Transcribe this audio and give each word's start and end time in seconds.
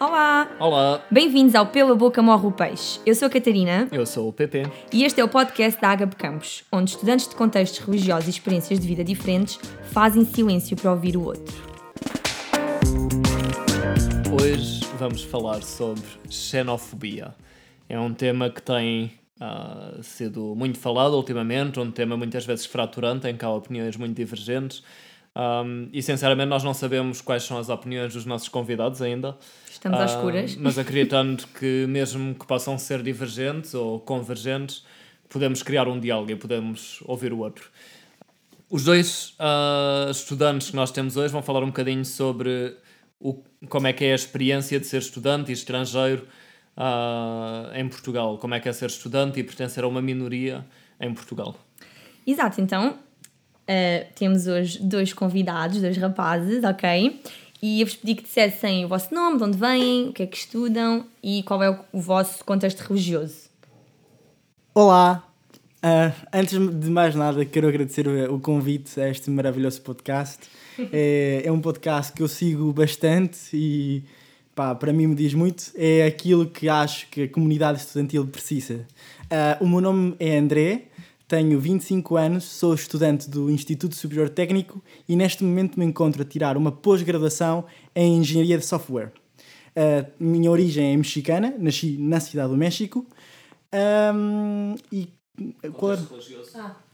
Olá! 0.00 0.48
Olá, 0.60 1.04
Bem-vindos 1.10 1.56
ao 1.56 1.66
Pela 1.66 1.92
Boca 1.92 2.22
Morre 2.22 2.46
o 2.46 2.52
Peixe. 2.52 3.00
Eu 3.04 3.16
sou 3.16 3.26
a 3.26 3.30
Catarina 3.30 3.88
eu 3.90 4.06
sou 4.06 4.28
o 4.28 4.32
PP. 4.32 4.62
e 4.92 5.02
este 5.02 5.20
é 5.20 5.24
o 5.24 5.28
podcast 5.28 5.80
da 5.80 5.88
Agape 5.88 6.14
Campos, 6.14 6.62
onde 6.70 6.90
estudantes 6.90 7.26
de 7.26 7.34
contextos 7.34 7.80
religiosos 7.80 8.28
e 8.28 8.30
experiências 8.30 8.78
de 8.78 8.86
vida 8.86 9.02
diferentes 9.02 9.58
fazem 9.90 10.24
silêncio 10.24 10.76
para 10.76 10.92
ouvir 10.92 11.16
o 11.16 11.24
outro. 11.24 11.52
Hoje 14.40 14.86
vamos 15.00 15.24
falar 15.24 15.64
sobre 15.64 16.04
xenofobia. 16.30 17.34
É 17.88 17.98
um 17.98 18.14
tema 18.14 18.50
que 18.50 18.62
tem 18.62 19.12
ah, 19.40 19.98
sido 20.00 20.54
muito 20.54 20.78
falado 20.78 21.14
ultimamente, 21.14 21.80
um 21.80 21.90
tema 21.90 22.16
muitas 22.16 22.46
vezes 22.46 22.66
fraturante, 22.66 23.26
em 23.26 23.36
que 23.36 23.44
há 23.44 23.50
opiniões 23.50 23.96
muito 23.96 24.14
divergentes. 24.14 24.80
Ahm, 25.38 25.88
e 25.92 26.02
sinceramente, 26.02 26.48
nós 26.48 26.64
não 26.64 26.74
sabemos 26.74 27.20
quais 27.20 27.44
são 27.44 27.58
as 27.58 27.68
opiniões 27.68 28.12
dos 28.12 28.26
nossos 28.26 28.48
convidados 28.48 29.00
ainda. 29.00 29.38
Estamos 29.70 30.00
às 30.00 30.10
escuras. 30.10 30.56
Mas 30.56 30.76
acreditando 30.80 31.46
que, 31.56 31.86
mesmo 31.88 32.34
que 32.34 32.44
possam 32.44 32.76
ser 32.76 33.04
divergentes 33.04 33.72
ou 33.72 34.00
convergentes, 34.00 34.84
podemos 35.28 35.62
criar 35.62 35.86
um 35.86 36.00
diálogo 36.00 36.32
e 36.32 36.34
podemos 36.34 37.00
ouvir 37.04 37.32
o 37.32 37.38
outro. 37.38 37.70
Os 38.68 38.82
dois 38.82 39.36
ah, 39.38 40.08
estudantes 40.10 40.70
que 40.70 40.76
nós 40.76 40.90
temos 40.90 41.16
hoje 41.16 41.32
vão 41.32 41.40
falar 41.40 41.62
um 41.62 41.68
bocadinho 41.68 42.04
sobre 42.04 42.76
o, 43.20 43.40
como 43.68 43.86
é 43.86 43.92
que 43.92 44.04
é 44.04 44.12
a 44.12 44.16
experiência 44.16 44.80
de 44.80 44.86
ser 44.86 44.98
estudante 44.98 45.50
e 45.50 45.54
estrangeiro 45.54 46.26
ah, 46.76 47.70
em 47.76 47.88
Portugal. 47.88 48.38
Como 48.38 48.56
é 48.56 48.60
que 48.60 48.68
é 48.68 48.72
ser 48.72 48.86
estudante 48.86 49.38
e 49.38 49.44
pertencer 49.44 49.84
a 49.84 49.86
uma 49.86 50.02
minoria 50.02 50.66
em 51.00 51.14
Portugal. 51.14 51.54
Exato, 52.26 52.60
então 52.60 52.98
eh, 53.68 54.06
temos 54.14 54.46
hoje 54.46 54.82
dois 54.82 55.12
convidados, 55.12 55.82
dois 55.82 55.98
rapazes, 55.98 56.64
ok? 56.64 57.20
E 57.60 57.82
eu 57.82 57.86
vos 57.86 57.96
pedi 57.96 58.14
que 58.14 58.22
dissessem 58.22 58.86
o 58.86 58.88
vosso 58.88 59.14
nome, 59.14 59.36
de 59.36 59.44
onde 59.44 59.58
vêm, 59.58 60.08
o 60.08 60.12
que 60.14 60.22
é 60.22 60.26
que 60.26 60.38
estudam 60.38 61.04
e 61.22 61.42
qual 61.42 61.62
é 61.62 61.70
o, 61.92 62.00
vosso 62.00 62.42
contexto 62.46 62.80
religioso. 62.80 63.50
Olá! 64.74 65.22
Ah, 65.82 66.12
antes 66.32 66.58
de 66.58 66.90
mais 66.90 67.14
nada, 67.14 67.44
quero 67.44 67.68
agradecer 67.68 68.08
o, 68.08 68.40
convite 68.40 68.98
a 68.98 69.10
este 69.10 69.28
maravilhoso 69.30 69.82
podcast. 69.82 70.38
É, 70.90 71.42
é 71.46 71.52
um 71.52 71.60
podcast 71.60 72.12
que 72.14 72.22
eu 72.22 72.28
sigo 72.28 72.72
bastante 72.72 73.38
e 73.52 74.02
pá, 74.54 74.74
para 74.74 74.94
mim 74.94 75.08
me 75.08 75.14
diz 75.14 75.34
muito. 75.34 75.64
É 75.76 76.06
aquilo 76.06 76.46
que 76.46 76.70
acho 76.70 77.06
que 77.08 77.24
a 77.24 77.28
comunidade 77.28 77.80
estudantil 77.80 78.26
precisa. 78.26 78.86
Ah, 79.30 79.58
o 79.60 79.68
meu 79.68 79.82
nome 79.82 80.16
é 80.18 80.38
André, 80.38 80.87
tenho 81.28 81.60
25 81.60 82.16
anos, 82.16 82.44
sou 82.44 82.72
estudante 82.72 83.28
do 83.28 83.50
Instituto 83.50 83.94
Superior 83.94 84.30
Técnico 84.30 84.82
e 85.06 85.14
neste 85.14 85.44
momento 85.44 85.78
me 85.78 85.84
encontro 85.84 86.22
a 86.22 86.24
tirar 86.24 86.56
uma 86.56 86.72
pós-graduação 86.72 87.66
em 87.94 88.16
Engenharia 88.16 88.56
de 88.56 88.64
Software. 88.64 89.12
A 89.76 90.06
minha 90.18 90.50
origem 90.50 90.94
é 90.94 90.96
mexicana, 90.96 91.54
nasci 91.58 91.98
na 91.98 92.18
Cidade 92.18 92.50
do 92.50 92.56
México. 92.56 93.06
Ahm, 93.70 94.74
e 94.90 95.12
qual 95.74 95.92
era? 95.92 96.02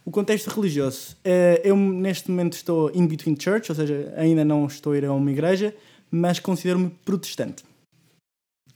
O 0.04 0.10
contexto 0.10 0.48
religioso. 0.48 1.16
Eh, 1.24 1.62
eu 1.64 1.76
neste 1.76 2.30
momento 2.30 2.54
estou 2.54 2.90
in 2.92 3.06
between 3.06 3.36
church, 3.40 3.70
ou 3.70 3.76
seja, 3.76 4.12
ainda 4.16 4.44
não 4.44 4.66
estou 4.66 4.92
a 4.92 4.98
ir 4.98 5.04
a 5.06 5.12
uma 5.12 5.30
igreja, 5.30 5.74
mas 6.10 6.40
considero-me 6.40 6.90
protestante. 6.90 7.64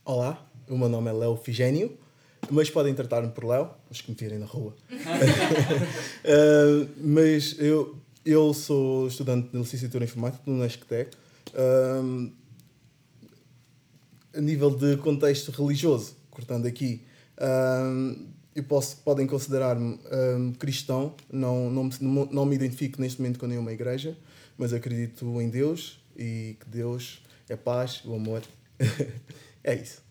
Olá, 0.03 0.43
o 0.67 0.75
meu 0.75 0.89
nome 0.89 1.09
é 1.09 1.13
Léo 1.13 1.35
Figênio, 1.35 1.95
mas 2.49 2.69
podem 2.69 2.93
tratar-me 2.93 3.29
por 3.29 3.45
Léo, 3.45 3.69
os 3.89 4.01
que 4.01 4.11
me 4.11 4.17
virem 4.17 4.39
na 4.39 4.45
rua. 4.45 4.75
Uh, 4.91 6.89
mas 7.01 7.55
eu, 7.59 7.97
eu 8.25 8.53
sou 8.53 9.07
estudante 9.07 9.49
de 9.49 9.57
licenciatura 9.57 10.03
em 10.03 10.07
informática 10.07 10.43
no 10.45 10.57
Nesctec. 10.57 11.15
Um, 11.55 12.31
a 14.33 14.41
nível 14.41 14.69
de 14.69 14.97
contexto 14.97 15.51
religioso, 15.51 16.15
cortando 16.29 16.65
aqui, 16.65 17.01
um, 17.41 18.27
eu 18.55 18.63
posso, 18.63 18.97
podem 18.97 19.25
considerar-me 19.25 19.97
cristão, 20.57 21.13
não, 21.31 21.69
não, 21.69 21.83
me, 21.85 22.29
não 22.31 22.45
me 22.45 22.55
identifico 22.55 23.01
neste 23.01 23.21
momento 23.21 23.39
com 23.39 23.47
nenhuma 23.47 23.71
igreja, 23.71 24.17
mas 24.57 24.73
acredito 24.73 25.39
em 25.39 25.49
Deus 25.49 25.99
e 26.17 26.57
que 26.59 26.69
Deus 26.69 27.21
é 27.47 27.55
paz, 27.55 28.01
o 28.05 28.13
amor. 28.13 28.41
é 29.63 29.75
isso. 29.75 30.08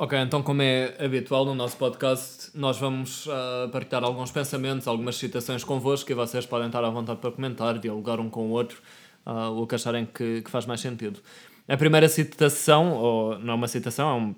Ok, 0.00 0.16
então 0.16 0.42
como 0.44 0.62
é 0.62 0.94
habitual 1.04 1.44
no 1.44 1.54
nosso 1.56 1.76
podcast, 1.76 2.50
nós 2.56 2.78
vamos 2.78 3.26
ah, 3.28 3.68
partilhar 3.72 4.04
alguns 4.04 4.30
pensamentos, 4.30 4.86
algumas 4.86 5.16
citações 5.16 5.64
convosco 5.64 6.10
e 6.12 6.14
vocês 6.14 6.46
podem 6.46 6.68
estar 6.68 6.84
à 6.84 6.88
vontade 6.90 7.18
para 7.20 7.32
comentar, 7.32 7.76
dialogar 7.80 8.20
um 8.20 8.30
com 8.30 8.46
o 8.46 8.50
outro, 8.50 8.80
ah, 9.26 9.50
o 9.50 9.66
que 9.66 9.74
acharem 9.74 10.06
que, 10.06 10.42
que 10.42 10.50
faz 10.50 10.66
mais 10.66 10.80
sentido. 10.80 11.18
A 11.66 11.76
primeira 11.76 12.08
citação, 12.08 12.92
ou 12.94 13.38
não 13.40 13.54
é 13.54 13.56
uma 13.56 13.66
citação, 13.68 14.08
é 14.08 14.14
um- 14.14 14.34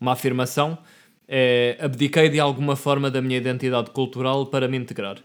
uma 0.00 0.12
afirmação, 0.12 0.78
é 1.28 1.76
abdiquei 1.80 2.28
de 2.30 2.40
alguma 2.40 2.74
forma 2.74 3.10
da 3.10 3.20
minha 3.20 3.36
identidade 3.36 3.90
cultural 3.90 4.46
para 4.46 4.66
me 4.66 4.78
integrar. 4.78 5.18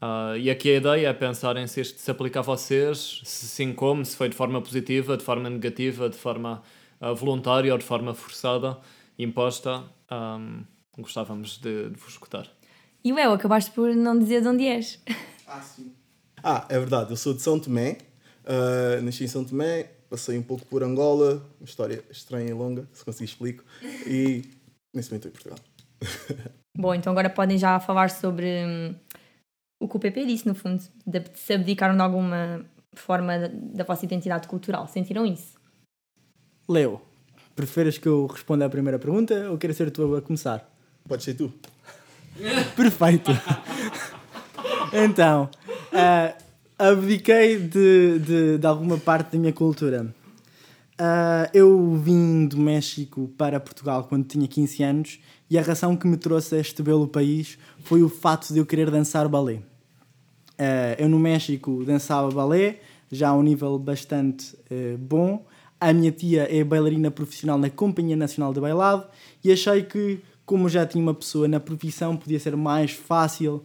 Ah, 0.00 0.32
e 0.38 0.48
aqui 0.50 0.70
a 0.70 0.76
ideia 0.76 1.08
é 1.08 1.12
pensarem 1.12 1.66
se 1.66 1.82
isto 1.82 1.98
se 2.00 2.10
aplica 2.10 2.38
a 2.40 2.42
vocês, 2.42 3.20
se 3.24 3.46
sim 3.48 3.74
como, 3.74 4.02
se 4.04 4.16
foi 4.16 4.30
de 4.30 4.34
forma 4.34 4.62
positiva, 4.62 5.14
de 5.16 5.24
forma 5.24 5.50
negativa, 5.50 6.08
de 6.08 6.16
forma 6.16 6.62
voluntária 7.14 7.70
ou 7.72 7.78
de 7.78 7.84
forma 7.84 8.14
forçada, 8.14 8.78
imposta. 9.18 9.84
Ahm, 10.10 10.64
gostávamos 10.98 11.58
de, 11.58 11.90
de 11.90 11.96
vos 11.98 12.12
escutar. 12.12 12.48
E 13.04 13.12
o 13.12 13.18
El, 13.18 13.32
acabaste 13.32 13.70
por 13.70 13.94
não 13.94 14.18
dizer 14.18 14.42
de 14.42 14.48
onde 14.48 14.64
és. 14.64 15.00
Ah, 16.48 16.64
é 16.68 16.78
verdade, 16.78 17.10
eu 17.10 17.16
sou 17.16 17.34
de 17.34 17.42
São 17.42 17.58
Tomé, 17.58 17.98
ah, 18.44 19.00
nasci 19.02 19.24
em 19.24 19.26
São 19.26 19.44
Tomé, 19.44 19.84
passei 20.08 20.38
um 20.38 20.42
pouco 20.42 20.64
por 20.66 20.82
Angola, 20.84 21.44
uma 21.58 21.64
história 21.64 22.04
estranha 22.10 22.50
e 22.50 22.52
longa, 22.52 22.88
se 22.92 23.04
conseguir 23.04 23.24
explico, 23.24 23.64
e 24.06 24.44
nesse 24.94 25.10
momento 25.10 25.28
em 25.28 25.30
Portugal. 25.32 25.58
Bom, 26.76 26.94
então 26.94 27.10
agora 27.10 27.28
podem 27.28 27.58
já 27.58 27.80
falar 27.80 28.10
sobre 28.10 28.64
hum, 28.64 28.94
o 29.80 29.88
que 29.88 29.96
o 29.96 29.98
PP 29.98 30.26
disse, 30.26 30.46
no 30.46 30.54
fundo, 30.54 30.82
de 31.06 31.24
se 31.34 31.54
abdicaram 31.54 31.96
de 31.96 32.02
alguma 32.02 32.64
forma 32.94 33.38
da, 33.38 33.48
da 33.48 33.84
vossa 33.84 34.04
identidade 34.04 34.46
cultural. 34.46 34.86
Sentiram 34.86 35.26
isso? 35.26 35.58
Leo, 36.68 37.00
preferes 37.56 37.96
que 37.96 38.06
eu 38.06 38.26
responda 38.26 38.66
à 38.66 38.68
primeira 38.68 38.98
pergunta 38.98 39.50
ou 39.50 39.56
queres 39.56 39.76
ser 39.76 39.90
tu 39.90 40.14
a 40.14 40.20
começar? 40.20 40.70
Pode 41.08 41.24
ser 41.24 41.34
tu? 41.34 41.52
Perfeito! 42.76 43.32
então, 44.92 45.48
ah, 45.92 46.34
abdiquei 46.78 47.58
de, 47.58 48.18
de, 48.18 48.58
de 48.58 48.66
alguma 48.66 48.98
parte 48.98 49.32
da 49.32 49.38
minha 49.38 49.52
cultura. 49.52 50.14
Ah, 50.98 51.50
eu 51.54 51.94
vim 51.96 52.46
do 52.46 52.58
México 52.58 53.30
para 53.38 53.58
Portugal 53.58 54.04
quando 54.04 54.26
tinha 54.26 54.46
15 54.46 54.82
anos 54.82 55.20
e 55.48 55.58
a 55.58 55.62
razão 55.62 55.96
que 55.96 56.06
me 56.06 56.16
trouxe 56.16 56.54
a 56.54 56.58
este 56.58 56.82
belo 56.82 57.08
país 57.08 57.58
foi 57.84 58.02
o 58.02 58.08
fato 58.08 58.52
de 58.52 58.58
eu 58.58 58.66
querer 58.66 58.90
dançar 58.90 59.26
balé. 59.28 59.60
Ah, 60.58 60.94
eu 60.98 61.08
no 61.08 61.18
México 61.18 61.82
dançava 61.84 62.30
balé, 62.30 62.80
já 63.10 63.28
a 63.28 63.34
um 63.34 63.42
nível 63.42 63.78
bastante 63.78 64.56
eh, 64.70 64.96
bom. 64.98 65.44
A 65.80 65.92
minha 65.92 66.10
tia 66.10 66.48
é 66.50 66.64
bailarina 66.64 67.10
profissional 67.10 67.58
na 67.58 67.68
Companhia 67.68 68.16
Nacional 68.16 68.52
de 68.52 68.60
Bailado 68.60 69.06
e 69.44 69.52
achei 69.52 69.82
que, 69.82 70.20
como 70.44 70.68
já 70.68 70.86
tinha 70.86 71.02
uma 71.02 71.14
pessoa 71.14 71.46
na 71.46 71.60
profissão, 71.60 72.16
podia 72.16 72.40
ser 72.40 72.56
mais 72.56 72.92
fácil 72.92 73.62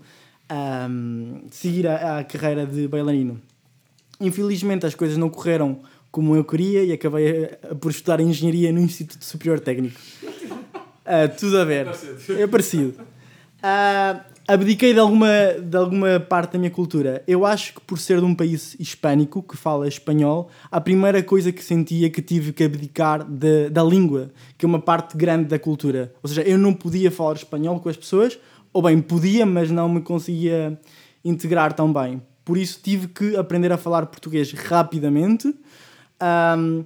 ahm, 0.50 1.42
seguir 1.50 1.88
a, 1.88 2.20
a 2.20 2.24
carreira 2.24 2.66
de 2.66 2.88
bailarino. 2.88 3.42
Infelizmente 4.20 4.86
as 4.86 4.94
coisas 4.94 5.18
não 5.18 5.30
correram 5.30 5.80
como 6.12 6.36
eu 6.36 6.44
queria 6.44 6.84
e 6.84 6.92
acabei 6.92 7.58
a 7.64 7.74
por 7.74 7.90
estudar 7.90 8.20
Engenharia 8.20 8.72
no 8.72 8.82
Instituto 8.82 9.24
Superior 9.24 9.60
Técnico. 9.60 10.00
Ah, 11.04 11.28
tudo 11.28 11.58
a 11.58 11.66
ver. 11.66 11.88
É 12.38 12.46
parecido. 12.46 12.94
Ah, 13.62 14.24
abdiquei 14.54 14.94
de 14.94 15.00
alguma, 15.00 15.28
de 15.62 15.78
alguma 15.78 16.20
parte 16.20 16.54
da 16.54 16.60
minha 16.60 16.72
cultura. 16.72 17.24
Eu 17.28 17.46
acho 17.46 17.74
que 17.76 17.82
por 17.82 17.98
ser 18.00 18.20
de 18.20 18.26
um 18.26 18.36
país 18.36 18.76
hispânico, 18.80 19.42
que 19.44 19.56
fala 19.56 19.88
espanhol, 19.88 20.50
a 20.70 20.80
primeira 20.82 21.22
coisa 21.24 21.52
que 21.52 21.64
sentia 21.64 22.10
que 22.10 22.22
tive 22.22 22.52
que 22.54 22.64
abdicar 22.64 23.24
de- 23.24 23.70
da 23.70 23.84
língua, 23.84 24.32
que 24.58 24.66
é 24.66 24.68
uma 24.68 24.80
parte 24.80 25.16
grande 25.18 25.46
da 25.46 25.58
cultura. 25.60 26.14
Ou 26.22 26.28
seja, 26.30 26.42
eu 26.42 26.58
não 26.58 26.74
podia 26.74 27.10
falar 27.12 27.34
espanhol 27.36 27.80
com 27.80 27.90
as 27.90 27.98
pessoas, 27.98 28.38
ou 28.74 28.82
bem, 28.82 29.02
podia, 29.02 29.46
mas 29.46 29.70
não 29.72 29.88
me 29.90 30.02
conseguia 30.02 30.80
integrar 31.24 31.74
tão 31.74 31.92
bem. 31.92 32.22
Por 32.44 32.58
isso 32.58 32.80
tive 32.84 33.08
que 33.08 33.36
aprender 33.36 33.72
a 33.72 33.78
falar 33.78 34.06
português 34.08 34.52
rapidamente. 34.54 35.54
Ahm, 36.20 36.84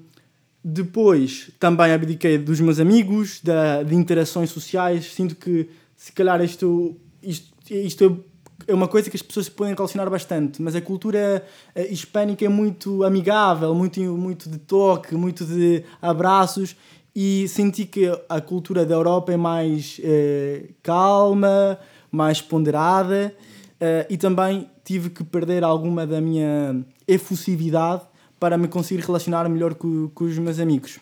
depois 0.64 1.52
também 1.60 1.92
abdiquei 1.94 2.38
dos 2.38 2.60
meus 2.60 2.80
amigos, 2.80 3.40
da, 3.44 3.84
de 3.84 3.96
interações 3.96 4.50
sociais. 4.50 5.14
Sinto 5.14 5.36
que 5.36 5.70
se 5.96 6.12
calhar 6.12 6.42
isto, 6.44 6.96
isto, 7.22 7.54
isto 7.70 8.24
é 8.68 8.74
uma 8.74 8.88
coisa 8.88 9.10
que 9.10 9.16
as 9.16 9.22
pessoas 9.22 9.48
se 9.48 9.52
podem 9.52 9.74
relacionar 9.74 10.10
bastante, 10.10 10.62
mas 10.62 10.76
a 10.76 10.82
cultura 10.82 11.46
eh, 11.74 11.88
hispânica 11.92 12.46
é 12.46 12.50
muito 12.50 13.04
amigável, 13.04 13.76
muito, 13.76 14.00
muito 14.00 14.50
de 14.50 14.58
toque, 14.58 15.16
muito 15.16 15.46
de 15.46 15.84
abraços. 16.02 16.76
E 17.16 17.48
senti 17.48 17.86
que 17.86 18.12
a 18.28 18.42
cultura 18.42 18.86
da 18.86 18.94
Europa 18.94 19.32
é 19.32 19.38
mais 19.38 20.02
eh, 20.04 20.70
calma, 20.84 21.80
mais 22.12 22.42
ponderada, 22.42 23.34
eh, 23.80 24.08
e 24.10 24.18
também 24.18 24.70
tive 24.84 25.10
que 25.10 25.24
perder 25.24 25.64
alguma 25.64 26.06
da 26.06 26.20
minha 26.20 26.84
efusividade 27.08 28.04
para 28.40 28.58
me 28.58 28.68
conseguir 28.68 29.02
relacionar 29.02 29.48
melhor 29.48 29.76
com, 29.76 30.10
com 30.10 30.26
os 30.26 30.38
meus 30.38 30.60
amigos. 30.60 31.00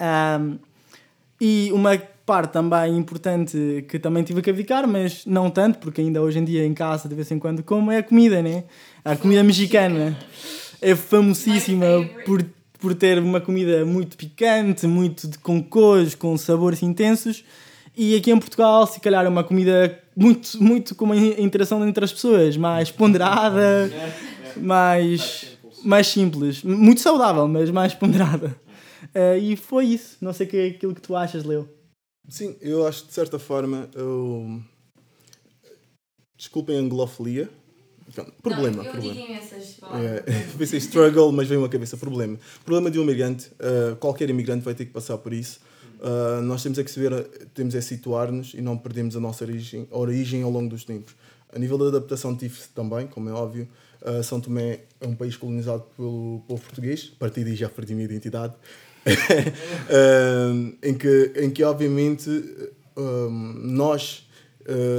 Um, 0.00 0.58
e 1.40 1.70
uma 1.72 1.96
parte 2.28 2.52
também 2.52 2.94
importante 2.94 3.86
que 3.88 3.98
também 3.98 4.22
tive 4.22 4.42
que 4.42 4.50
abdicar, 4.50 4.86
mas 4.86 5.24
não 5.24 5.48
tanto, 5.48 5.78
porque 5.78 6.02
ainda 6.02 6.20
hoje 6.20 6.38
em 6.38 6.44
dia 6.44 6.62
em 6.66 6.74
casa 6.74 7.08
de 7.08 7.14
vez 7.14 7.30
em 7.30 7.38
quando 7.38 7.62
como, 7.62 7.90
é 7.90 7.96
a 7.96 8.02
comida, 8.02 8.42
né? 8.42 8.64
A 9.02 9.16
comida 9.16 9.42
mexicana 9.42 10.14
é 10.82 10.94
famosíssima 10.94 11.86
por, 12.26 12.44
por 12.78 12.94
ter 12.94 13.18
uma 13.18 13.40
comida 13.40 13.82
muito 13.86 14.14
picante, 14.14 14.86
muito 14.86 15.26
de, 15.26 15.38
com 15.38 15.62
cores, 15.62 16.14
com 16.14 16.36
sabores 16.36 16.82
intensos. 16.82 17.42
E 17.96 18.14
aqui 18.14 18.30
em 18.30 18.38
Portugal, 18.38 18.86
se 18.86 19.00
calhar, 19.00 19.24
é 19.24 19.28
uma 19.28 19.42
comida 19.42 19.98
muito, 20.14 20.62
muito 20.62 20.94
com 20.94 21.06
uma 21.06 21.16
interação 21.16 21.88
entre 21.88 22.04
as 22.04 22.12
pessoas, 22.12 22.58
mais 22.58 22.90
ponderada, 22.90 23.90
mais, 24.54 25.58
mais 25.82 26.06
simples. 26.06 26.62
Muito 26.62 27.00
saudável, 27.00 27.48
mas 27.48 27.70
mais 27.70 27.94
ponderada. 27.94 28.54
Uh, 29.14 29.38
e 29.40 29.56
foi 29.56 29.86
isso. 29.86 30.18
Não 30.20 30.34
sei 30.34 30.46
que 30.46 30.56
é 30.58 30.66
aquilo 30.66 30.94
que 30.94 31.00
tu 31.00 31.16
achas, 31.16 31.42
Leo. 31.42 31.77
Sim, 32.28 32.56
eu 32.60 32.86
acho 32.86 33.06
de 33.06 33.12
certa 33.12 33.38
forma. 33.38 33.88
Eu... 33.94 34.60
Desculpem 36.36 36.76
a 36.76 36.80
anglofilia. 36.80 37.48
Problema. 38.42 38.76
Não, 38.78 38.84
eu 38.84 38.92
problema. 38.92 39.14
digo 39.14 39.32
imensas 39.32 39.76
é, 40.26 40.44
Pensei 40.56 40.78
struggle, 40.78 41.32
mas 41.32 41.48
veio 41.48 41.60
uma 41.60 41.68
cabeça. 41.68 41.96
Problema. 41.96 42.38
Problema 42.64 42.90
de 42.90 42.98
um 42.98 43.02
imigrante. 43.02 43.48
Uh, 43.54 43.96
qualquer 43.96 44.30
imigrante 44.30 44.64
vai 44.64 44.74
ter 44.74 44.86
que 44.86 44.92
passar 44.92 45.18
por 45.18 45.32
isso. 45.32 45.60
Uh, 46.00 46.40
nós 46.42 46.62
temos 46.62 46.78
é 46.78 46.84
que 46.84 46.90
saber, 46.90 47.26
temos 47.54 47.74
é 47.74 47.80
situar-nos 47.80 48.54
e 48.54 48.60
não 48.60 48.78
perdemos 48.78 49.16
a 49.16 49.20
nossa 49.20 49.44
origem, 49.44 49.88
a 49.90 49.98
origem 49.98 50.42
ao 50.42 50.50
longo 50.50 50.68
dos 50.68 50.84
tempos. 50.84 51.14
A 51.52 51.58
nível 51.58 51.76
da 51.76 51.86
adaptação 51.86 52.36
tive 52.36 52.56
também, 52.74 53.06
como 53.06 53.28
é 53.28 53.32
óbvio. 53.32 53.68
Uh, 54.00 54.22
São 54.22 54.40
Tomé 54.40 54.80
é 55.00 55.06
um 55.06 55.14
país 55.14 55.36
colonizado 55.36 55.84
pelo 55.96 56.42
povo 56.46 56.62
português. 56.62 57.12
A 57.16 57.18
partir 57.18 57.44
daí 57.44 57.56
já 57.56 57.68
perdi 57.68 57.94
a 57.94 57.96
minha 57.96 58.04
identidade. 58.04 58.54
uh, 59.06 60.76
em, 60.82 60.94
que, 60.94 61.32
em 61.36 61.50
que, 61.50 61.62
obviamente, 61.64 62.30
nós, 63.62 64.26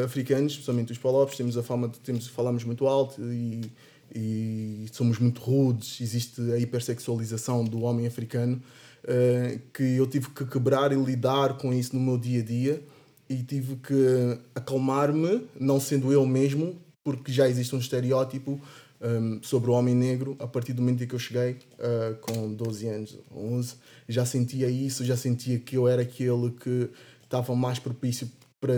africanos, 0.05 0.53
especialmente 0.53 0.91
os 0.91 0.97
palopes, 0.97 1.35
temos 1.35 1.57
a 1.57 1.63
fama 1.63 1.89
de 1.89 1.99
temos, 1.99 2.27
falamos 2.27 2.63
muito 2.63 2.87
alto 2.87 3.21
e, 3.21 3.69
e 4.15 4.85
somos 4.91 5.19
muito 5.19 5.41
rudes. 5.41 5.99
Existe 6.01 6.41
a 6.53 6.57
hipersexualização 6.57 7.63
do 7.63 7.81
homem 7.81 8.07
africano 8.07 8.61
uh, 9.03 9.59
que 9.73 9.83
eu 9.83 10.07
tive 10.07 10.29
que 10.29 10.45
quebrar 10.45 10.91
e 10.91 10.95
lidar 10.95 11.57
com 11.57 11.73
isso 11.73 11.95
no 11.95 12.01
meu 12.01 12.17
dia 12.17 12.41
a 12.41 12.43
dia 12.43 12.83
e 13.29 13.43
tive 13.43 13.75
que 13.75 14.39
acalmar-me, 14.55 15.47
não 15.59 15.79
sendo 15.79 16.11
eu 16.11 16.25
mesmo, 16.25 16.75
porque 17.03 17.31
já 17.31 17.47
existe 17.47 17.75
um 17.75 17.79
estereótipo 17.79 18.59
um, 19.01 19.41
sobre 19.41 19.69
o 19.69 19.73
homem 19.73 19.95
negro 19.95 20.35
a 20.39 20.47
partir 20.47 20.73
do 20.73 20.81
momento 20.81 21.03
em 21.03 21.07
que 21.07 21.15
eu 21.15 21.19
cheguei 21.19 21.57
uh, 21.79 22.15
com 22.21 22.53
12 22.53 22.87
anos, 22.87 23.17
11, 23.33 23.75
já 24.07 24.25
sentia 24.25 24.69
isso, 24.69 25.05
já 25.05 25.15
sentia 25.15 25.59
que 25.59 25.77
eu 25.77 25.87
era 25.87 26.01
aquele 26.01 26.51
que 26.51 26.89
estava 27.23 27.55
mais 27.55 27.79
propício 27.79 28.29
para, 28.59 28.77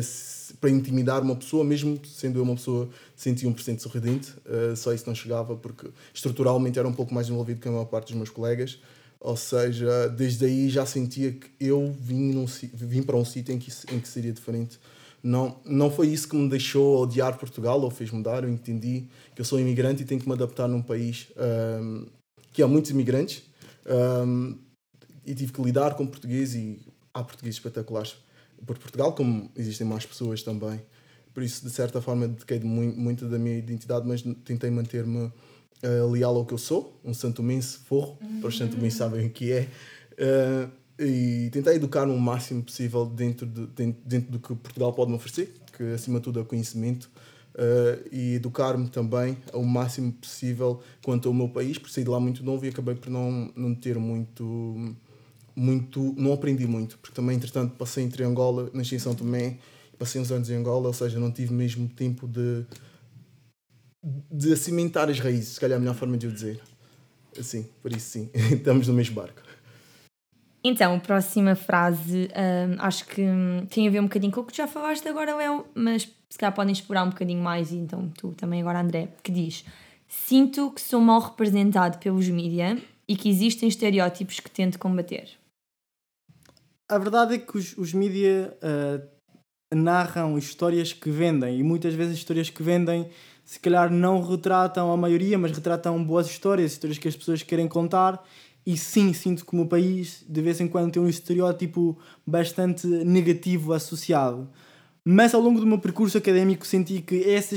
para 0.59 0.69
intimidar 0.69 1.23
uma 1.23 1.35
pessoa, 1.35 1.63
mesmo 1.63 1.99
sendo 2.05 2.39
eu 2.39 2.43
uma 2.43 2.55
pessoa 2.55 2.89
101% 3.17 3.79
sorridente, 3.79 4.33
uh, 4.45 4.75
só 4.75 4.93
isso 4.93 5.07
não 5.07 5.15
chegava 5.15 5.55
porque 5.55 5.89
estruturalmente 6.13 6.77
era 6.77 6.87
um 6.87 6.93
pouco 6.93 7.13
mais 7.13 7.29
envolvido 7.29 7.59
que 7.59 7.67
a 7.67 7.71
maior 7.71 7.85
parte 7.85 8.07
dos 8.07 8.15
meus 8.15 8.29
colegas. 8.29 8.79
Ou 9.19 9.37
seja, 9.37 10.09
desde 10.09 10.45
aí 10.45 10.67
já 10.67 10.83
sentia 10.83 11.31
que 11.31 11.47
eu 11.59 11.95
vim, 11.99 12.33
num, 12.33 12.45
vim 12.73 13.03
para 13.03 13.15
um 13.15 13.23
sítio 13.23 13.53
em 13.53 13.59
que, 13.59 13.71
em 13.93 13.99
que 13.99 14.07
seria 14.07 14.33
diferente. 14.33 14.79
Não, 15.23 15.59
não 15.65 15.91
foi 15.91 16.07
isso 16.07 16.27
que 16.27 16.35
me 16.35 16.49
deixou 16.49 17.03
odiar 17.03 17.37
Portugal 17.37 17.79
ou 17.81 17.91
fez 17.91 18.09
mudar. 18.09 18.43
Eu 18.43 18.49
entendi 18.49 19.07
que 19.35 19.41
eu 19.41 19.45
sou 19.45 19.59
imigrante 19.59 20.01
e 20.01 20.05
tenho 20.05 20.19
que 20.19 20.27
me 20.27 20.33
adaptar 20.33 20.67
num 20.67 20.81
país 20.81 21.27
um, 21.81 22.07
que 22.51 22.63
há 22.63 22.67
muitos 22.67 22.91
imigrantes 22.91 23.43
um, 24.25 24.57
e 25.25 25.35
tive 25.35 25.53
que 25.53 25.61
lidar 25.61 25.95
com 25.95 26.07
português 26.07 26.55
e 26.55 26.81
há 27.13 27.23
portugueses 27.23 27.57
espetaculares 27.57 28.15
por 28.65 28.77
Portugal, 28.77 29.13
como 29.13 29.51
existem 29.55 29.85
mais 29.85 30.05
pessoas 30.05 30.43
também. 30.43 30.81
Por 31.33 31.43
isso, 31.43 31.63
de 31.63 31.71
certa 31.71 32.01
forma, 32.01 32.27
dediquei 32.27 32.59
muito, 32.59 32.99
muito 32.99 33.25
da 33.27 33.39
minha 33.39 33.57
identidade, 33.57 34.07
mas 34.07 34.21
tentei 34.43 34.69
manter-me 34.69 35.25
uh, 35.25 36.11
leal 36.11 36.35
ao 36.35 36.45
que 36.45 36.53
eu 36.53 36.57
sou, 36.57 36.99
um 37.03 37.13
santomense 37.13 37.77
forro, 37.79 38.17
uhum. 38.21 38.39
para 38.41 38.49
os 38.49 38.57
santomenses 38.57 38.97
sabem 38.97 39.27
o 39.27 39.29
que 39.29 39.51
é, 39.51 39.67
uh, 40.13 40.80
e 41.03 41.49
tentar 41.51 41.73
educar-me 41.73 42.13
o 42.13 42.19
máximo 42.19 42.61
possível 42.63 43.05
dentro, 43.05 43.45
de, 43.45 43.67
dentro, 43.67 44.01
dentro 44.05 44.31
do 44.31 44.39
que 44.39 44.55
Portugal 44.55 44.93
pode 44.93 45.09
me 45.09 45.15
oferecer, 45.15 45.53
que 45.75 45.83
acima 45.93 46.19
de 46.19 46.23
tudo 46.23 46.39
é 46.39 46.41
o 46.43 46.45
conhecimento, 46.45 47.09
uh, 47.55 48.07
e 48.11 48.35
educar-me 48.35 48.87
também 48.89 49.37
ao 49.51 49.63
máximo 49.63 50.11
possível 50.13 50.81
quanto 51.03 51.27
ao 51.27 51.33
meu 51.33 51.49
país, 51.49 51.77
porque 51.77 51.93
saí 51.93 52.03
de 52.03 52.09
lá 52.09 52.19
muito 52.19 52.43
novo 52.43 52.65
e 52.65 52.69
acabei 52.69 52.95
por 52.95 53.09
não, 53.09 53.51
não 53.55 53.73
ter 53.73 53.97
muito 53.97 54.95
muito, 55.55 56.13
não 56.17 56.31
aprendi 56.33 56.65
muito, 56.65 56.97
porque 56.97 57.13
também, 57.13 57.35
entretanto, 57.35 57.75
passei 57.75 58.03
entre 58.03 58.23
Angola, 58.23 58.69
nasci 58.73 58.95
em 58.95 58.99
São 58.99 59.13
Tomé, 59.13 59.57
passei 59.97 60.19
uns 60.21 60.31
anos 60.31 60.49
em 60.49 60.55
Angola, 60.55 60.87
ou 60.87 60.93
seja, 60.93 61.19
não 61.19 61.31
tive 61.31 61.53
mesmo 61.53 61.87
tempo 61.89 62.27
de, 62.27 62.65
de 64.31 64.55
cimentar 64.55 65.09
as 65.09 65.19
raízes, 65.19 65.49
se 65.49 65.59
calhar 65.59 65.75
é 65.75 65.77
a 65.77 65.79
melhor 65.79 65.95
forma 65.95 66.17
de 66.17 66.25
eu 66.25 66.31
dizer. 66.31 66.59
Assim, 67.37 67.67
por 67.81 67.91
isso 67.91 68.09
sim, 68.09 68.29
estamos 68.51 68.87
no 68.87 68.93
mesmo 68.93 69.15
barco. 69.15 69.41
Então, 70.63 70.95
a 70.95 70.99
próxima 70.99 71.55
frase 71.55 72.29
hum, 72.29 72.75
acho 72.79 73.05
que 73.07 73.25
tem 73.69 73.87
a 73.87 73.91
ver 73.91 73.99
um 73.99 74.03
bocadinho 74.03 74.31
com 74.31 74.41
o 74.41 74.43
que 74.43 74.55
já 74.55 74.67
falaste 74.67 75.07
agora, 75.07 75.35
Léo, 75.35 75.65
mas 75.73 76.03
se 76.29 76.37
calhar 76.37 76.53
podem 76.53 76.71
explorar 76.71 77.03
um 77.03 77.09
bocadinho 77.09 77.41
mais, 77.41 77.71
e 77.71 77.77
então 77.77 78.09
tu 78.09 78.31
também 78.33 78.61
agora, 78.61 78.79
André, 78.79 79.09
que 79.23 79.31
diz: 79.31 79.65
Sinto 80.07 80.71
que 80.71 80.81
sou 80.81 81.01
mal 81.01 81.19
representado 81.19 81.97
pelos 81.97 82.29
mídia 82.29 82.77
e 83.07 83.15
que 83.15 83.29
existem 83.29 83.67
estereótipos 83.67 84.39
que 84.39 84.51
tento 84.51 84.77
combater. 84.77 85.29
A 86.89 86.97
verdade 86.97 87.35
é 87.35 87.37
que 87.39 87.57
os, 87.57 87.75
os 87.77 87.93
mídia 87.93 88.55
uh, 88.61 89.75
narram 89.75 90.37
histórias 90.37 90.93
que 90.93 91.09
vendem, 91.09 91.59
e 91.59 91.63
muitas 91.63 91.93
vezes 91.93 92.17
histórias 92.17 92.49
que 92.49 92.61
vendem 92.61 93.09
se 93.43 93.59
calhar 93.59 93.91
não 93.91 94.21
retratam 94.21 94.91
a 94.93 94.95
maioria, 94.95 95.37
mas 95.37 95.51
retratam 95.51 96.01
boas 96.01 96.27
histórias, 96.27 96.71
histórias 96.71 96.97
que 96.97 97.07
as 97.07 97.15
pessoas 97.17 97.43
querem 97.43 97.67
contar. 97.67 98.23
E 98.65 98.77
sim, 98.77 99.11
sinto 99.13 99.45
que 99.45 99.53
o 99.53 99.55
meu 99.55 99.65
país 99.65 100.23
de 100.27 100.41
vez 100.41 100.61
em 100.61 100.67
quando 100.67 100.91
tem 100.91 101.01
um 101.01 101.09
estereótipo 101.09 101.97
bastante 102.25 102.85
negativo 102.85 103.73
associado. 103.73 104.47
Mas 105.03 105.33
ao 105.33 105.41
longo 105.41 105.59
do 105.59 105.65
meu 105.65 105.79
percurso 105.79 106.17
académico 106.17 106.65
senti 106.65 107.01
que 107.01 107.15
esse 107.15 107.55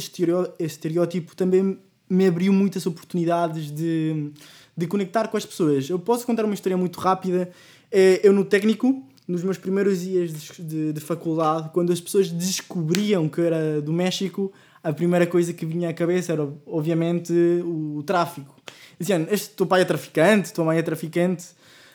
estereótipo 0.59 1.37
também 1.37 1.79
me 2.09 2.27
abriu 2.27 2.53
muitas 2.53 2.87
oportunidades 2.87 3.71
de, 3.71 4.31
de 4.77 4.87
conectar 4.87 5.29
com 5.29 5.37
as 5.37 5.45
pessoas. 5.45 5.89
Eu 5.89 5.99
posso 5.99 6.25
contar 6.25 6.45
uma 6.45 6.55
história 6.55 6.77
muito 6.77 6.99
rápida. 6.99 7.51
É, 7.91 8.21
eu 8.27 8.33
no 8.33 8.45
técnico, 8.45 9.03
nos 9.27 9.43
meus 9.43 9.57
primeiros 9.57 10.03
dias 10.03 10.33
de, 10.33 10.63
de, 10.63 10.93
de 10.93 11.01
faculdade, 11.01 11.71
quando 11.73 11.93
as 11.93 12.01
pessoas 12.01 12.31
descobriam 12.31 13.29
que 13.29 13.41
era 13.41 13.81
do 13.81 13.93
México, 13.93 14.53
a 14.83 14.93
primeira 14.93 15.27
coisa 15.27 15.53
que 15.53 15.65
vinha 15.65 15.89
à 15.89 15.95
cabeça 15.95 16.33
era, 16.33 16.47
obviamente, 16.67 17.33
o, 17.33 17.99
o 17.99 18.03
tráfico. 18.03 18.55
Diziam, 18.99 19.27
este 19.31 19.51
teu 19.51 19.67
pai 19.67 19.81
é 19.81 19.85
traficante, 19.85 20.53
tua 20.53 20.65
mãe 20.65 20.79
é 20.79 20.83
traficante. 20.83 21.47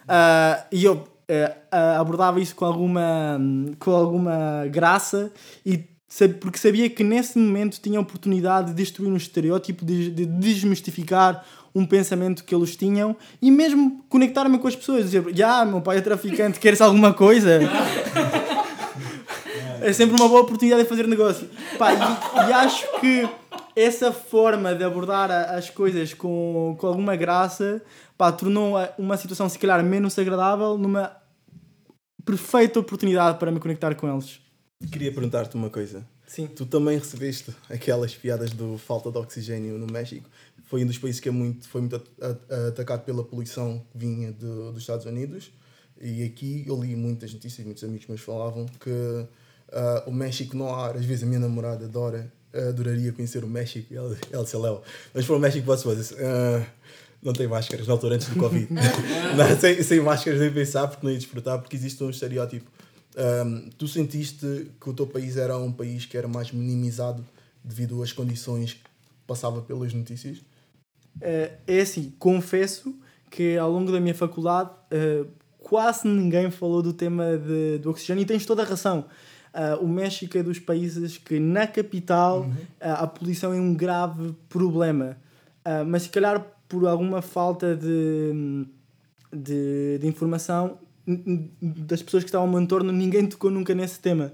Uh, 0.06 0.66
e 0.72 0.84
eu 0.86 0.96
uh, 0.96 2.00
abordava 2.00 2.40
isso 2.40 2.56
com 2.56 2.66
alguma, 2.66 3.40
com 3.78 3.92
alguma 3.92 4.66
graça 4.68 5.32
e 5.64 5.88
porque 6.42 6.58
sabia 6.58 6.90
que 6.90 7.04
nesse 7.04 7.38
momento 7.38 7.80
tinha 7.80 8.00
a 8.00 8.02
oportunidade 8.02 8.70
de 8.70 8.74
destruir 8.74 9.12
um 9.12 9.16
estereótipo, 9.16 9.86
de, 9.86 10.10
de 10.10 10.26
desmistificar 10.26 11.46
um 11.74 11.86
pensamento 11.86 12.44
que 12.44 12.54
eles 12.54 12.76
tinham 12.76 13.16
e 13.42 13.52
mesmo 13.52 14.04
conectar-me 14.10 14.58
com 14.58 14.68
as 14.68 14.76
pessoas. 14.76 15.06
Dizer, 15.06 15.24
já, 15.36 15.64
meu 15.66 15.82
pai 15.82 15.98
é 15.98 16.02
traficante, 16.02 16.60
queres 16.60 16.82
alguma 16.82 17.14
coisa? 17.14 17.60
é 19.82 19.94
sempre 19.94 20.16
uma 20.16 20.28
boa 20.28 20.42
oportunidade 20.42 20.84
de 20.84 20.90
fazer 20.90 21.08
negócio. 21.08 21.50
Pá, 21.78 21.94
e, 21.94 21.98
e, 22.50 22.54
acho 22.54 22.86
que 23.00 23.30
essa 23.76 24.12
forma 24.12 24.76
de 24.76 24.84
abordar 24.84 25.32
as 25.32 25.70
coisas 25.70 26.14
com, 26.14 26.76
com 26.80 26.88
alguma 26.88 27.16
graça 27.16 27.82
pá, 28.18 28.32
tornou 28.32 28.76
uma 28.98 29.18
situação, 29.18 29.48
se 29.48 29.58
calhar, 29.58 29.84
menos 29.84 30.18
agradável 30.20 30.78
numa 30.78 31.16
perfeita 32.26 32.80
oportunidade 32.80 33.40
para 33.40 33.52
me 33.52 33.60
conectar 33.60 33.96
com 33.96 34.12
eles. 34.12 34.40
Queria 34.92 35.12
perguntar-te 35.12 35.56
uma 35.56 35.70
coisa. 35.70 36.06
Sim. 36.28 36.46
Tu 36.46 36.64
também 36.66 36.98
recebeste 36.98 37.52
aquelas 37.68 38.14
piadas 38.16 38.52
do 38.52 38.78
falta 38.78 39.12
de 39.12 39.18
oxigênio 39.18 39.80
no 39.80 39.92
México. 39.92 40.30
Foi 40.70 40.84
um 40.84 40.88
dos 40.88 40.98
países 40.98 41.20
que 41.20 41.28
é 41.28 41.32
muito, 41.32 41.68
foi 41.68 41.82
muito 41.82 42.02
atacado 42.70 43.04
pela 43.04 43.24
poluição 43.24 43.84
que 43.92 43.98
vinha 43.98 44.32
de, 44.32 44.46
dos 44.46 44.78
Estados 44.78 45.06
Unidos. 45.06 45.52
E 46.00 46.24
aqui 46.24 46.64
eu 46.66 46.82
li 46.82 46.96
muitas 46.96 47.34
notícias, 47.34 47.66
muitos 47.66 47.84
amigos 47.84 48.08
meus 48.08 48.22
falavam 48.22 48.66
que 48.80 49.28
Uh, 49.70 50.10
o 50.10 50.12
México 50.12 50.58
não 50.58 50.74
há, 50.74 50.90
às 50.90 51.06
vezes 51.06 51.24
a 51.24 51.28
minha 51.28 51.40
namorada 51.40 51.86
adora, 51.86 52.32
uh, 52.54 52.70
adoraria 52.70 53.12
conhecer 53.12 53.44
o 53.44 53.48
México. 53.48 53.94
Ela, 53.94 54.18
ela 54.32 54.44
disse, 54.44 54.58
Léo, 54.58 54.82
mas 55.14 55.26
para 55.26 55.36
o 55.36 55.40
México 55.40 55.66
posso 55.66 55.84
fazer 55.84 56.16
uh, 56.16 56.66
não 57.22 57.34
tem 57.34 57.48
máscaras, 57.48 57.86
na 57.86 57.94
altura 57.94 58.16
antes 58.16 58.30
do 58.30 58.40
Covid. 58.40 58.68
não, 59.38 59.60
sem, 59.60 59.84
sem 59.84 60.00
máscaras 60.00 60.40
nem 60.40 60.52
pensar, 60.52 60.88
porque 60.88 61.06
não 61.06 61.12
ia 61.12 61.20
despertar, 61.20 61.60
porque 61.60 61.76
existe 61.76 62.04
um 62.04 62.10
estereótipo. 62.10 62.70
Um, 63.46 63.70
tu 63.78 63.88
sentiste 63.88 64.72
que 64.80 64.90
o 64.90 64.94
teu 64.94 65.06
país 65.06 65.36
era 65.36 65.58
um 65.58 65.72
país 65.72 66.06
que 66.06 66.18
era 66.18 66.28
mais 66.28 66.52
minimizado 66.52 67.26
devido 67.64 68.02
às 68.02 68.14
condições 68.14 68.74
que 68.74 68.80
passava 69.28 69.62
pelas 69.62 69.94
notícias? 69.94 70.38
Uh, 71.18 71.52
é 71.68 71.82
assim, 71.82 72.14
confesso 72.18 72.96
que 73.30 73.58
ao 73.58 73.72
longo 73.72 73.92
da 73.92 74.00
minha 74.00 74.16
faculdade 74.16 74.72
uh, 74.94 75.28
quase 75.60 76.08
ninguém 76.08 76.50
falou 76.50 76.82
do 76.82 76.94
tema 76.94 77.38
de, 77.38 77.78
do 77.80 77.90
oxigênio 77.90 78.24
e 78.24 78.26
tens 78.26 78.46
toda 78.46 78.64
a 78.64 78.66
razão. 78.66 79.06
Uh, 79.54 79.84
o 79.84 79.88
México 79.88 80.38
é 80.38 80.44
dos 80.44 80.60
países 80.60 81.18
que 81.18 81.40
na 81.40 81.66
capital 81.66 82.42
uh, 82.42 82.50
a 82.80 83.08
poluição 83.08 83.54
é 83.54 83.60
um 83.60 83.74
grave 83.74 84.36
problema. 84.48 85.18
Uh, 85.66 85.86
mas 85.86 86.04
se 86.04 86.10
calhar 86.10 86.46
por 86.68 86.88
alguma 86.88 87.22
falta 87.22 87.76
de, 87.76 88.66
de, 89.34 89.98
de 90.00 90.08
informação 90.08 90.78
das 91.60 92.04
pessoas 92.04 92.24
que 92.24 92.30
estavam 92.30 92.48
ao 92.48 92.52
meu 92.52 92.62
entorno, 92.62 92.92
ninguém 92.92 93.26
tocou 93.26 93.50
nunca 93.50 93.74
nesse 93.74 94.00
tema. 94.00 94.32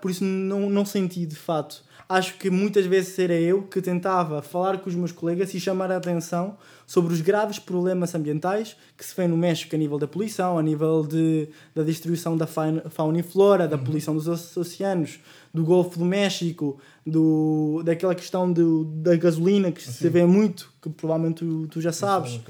por 0.00 0.12
isso 0.12 0.22
não, 0.22 0.70
não 0.70 0.84
senti 0.84 1.26
de 1.26 1.34
fato 1.34 1.82
acho 2.08 2.38
que 2.38 2.50
muitas 2.50 2.86
vezes 2.86 3.18
era 3.18 3.34
eu 3.34 3.62
que 3.62 3.80
tentava 3.82 4.40
falar 4.40 4.78
com 4.78 4.88
os 4.88 4.94
meus 4.94 5.10
colegas 5.10 5.52
e 5.54 5.60
chamar 5.60 5.90
a 5.90 5.96
atenção 5.96 6.56
sobre 6.86 7.12
os 7.12 7.20
graves 7.20 7.58
problemas 7.58 8.14
ambientais 8.14 8.76
que 8.96 9.04
se 9.04 9.14
vê 9.16 9.26
no 9.26 9.36
México 9.36 9.74
a 9.74 9.78
nível 9.78 9.98
da 9.98 10.06
poluição, 10.06 10.58
a 10.58 10.62
nível 10.62 11.04
de, 11.04 11.48
da 11.74 11.82
destruição 11.82 12.36
da 12.36 12.46
fauna 12.46 13.18
e 13.18 13.22
flora, 13.22 13.66
da 13.66 13.76
poluição 13.76 14.14
dos 14.14 14.56
oceanos, 14.56 15.18
do 15.52 15.64
Golfo 15.64 15.98
do 15.98 16.04
México, 16.04 16.78
do, 17.04 17.82
daquela 17.84 18.14
questão 18.14 18.52
do, 18.52 18.84
da 18.84 19.16
gasolina 19.16 19.72
que 19.72 19.82
se 19.82 20.08
vê 20.08 20.24
muito, 20.24 20.72
que 20.80 20.88
provavelmente 20.88 21.38
tu, 21.38 21.66
tu 21.68 21.80
já 21.80 21.92
sabes, 21.92 22.40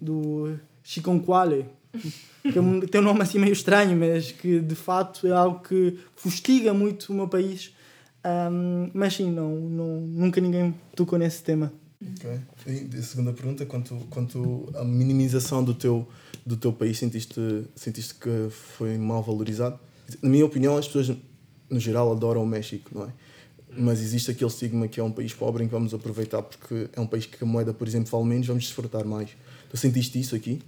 do 0.00 0.54
Chiconquale. 0.82 1.66
que 2.42 2.58
é 2.58 2.86
tem 2.90 3.00
um 3.00 3.04
nome 3.04 3.22
assim 3.22 3.38
meio 3.38 3.52
estranho, 3.52 3.96
mas 3.96 4.32
que 4.32 4.60
de 4.60 4.74
facto 4.74 5.26
é 5.26 5.32
algo 5.32 5.60
que 5.60 5.98
fustiga 6.14 6.74
muito 6.74 7.10
o 7.10 7.14
meu 7.14 7.26
país 7.26 7.72
um, 8.24 8.90
mas 8.92 9.14
sim, 9.14 9.30
não, 9.30 9.54
não, 9.54 10.00
nunca 10.00 10.40
ninguém 10.40 10.74
tocou 10.94 11.18
nesse 11.18 11.42
tema. 11.42 11.72
Ok. 12.00 12.40
E 12.66 13.02
segunda 13.02 13.32
pergunta, 13.32 13.66
quanto, 13.66 13.96
quanto 14.10 14.68
à 14.74 14.84
minimização 14.84 15.64
do 15.64 15.74
teu, 15.74 16.06
do 16.46 16.56
teu 16.56 16.72
país, 16.72 16.98
sentiste, 16.98 17.40
sentiste 17.74 18.14
que 18.14 18.48
foi 18.50 18.96
mal 18.96 19.22
valorizado? 19.22 19.78
Na 20.22 20.28
minha 20.28 20.46
opinião, 20.46 20.76
as 20.76 20.86
pessoas 20.86 21.16
no 21.68 21.80
geral 21.80 22.12
adoram 22.12 22.42
o 22.42 22.46
México, 22.46 22.90
não 22.94 23.04
é? 23.04 23.12
Mas 23.76 24.00
existe 24.00 24.30
aquele 24.30 24.50
estigma 24.50 24.88
que 24.88 24.98
é 24.98 25.04
um 25.04 25.12
país 25.12 25.34
pobre 25.34 25.62
em 25.62 25.66
que 25.66 25.72
vamos 25.72 25.92
aproveitar 25.92 26.42
porque 26.42 26.88
é 26.92 27.00
um 27.00 27.06
país 27.06 27.26
que 27.26 27.42
a 27.42 27.46
moeda, 27.46 27.74
por 27.74 27.86
exemplo, 27.86 28.10
vale 28.10 28.24
menos, 28.24 28.46
vamos 28.46 28.64
desfrutar 28.64 29.04
mais. 29.04 29.30
Tu 29.68 29.76
sentiste 29.76 30.18
isso 30.18 30.34
aqui? 30.34 30.60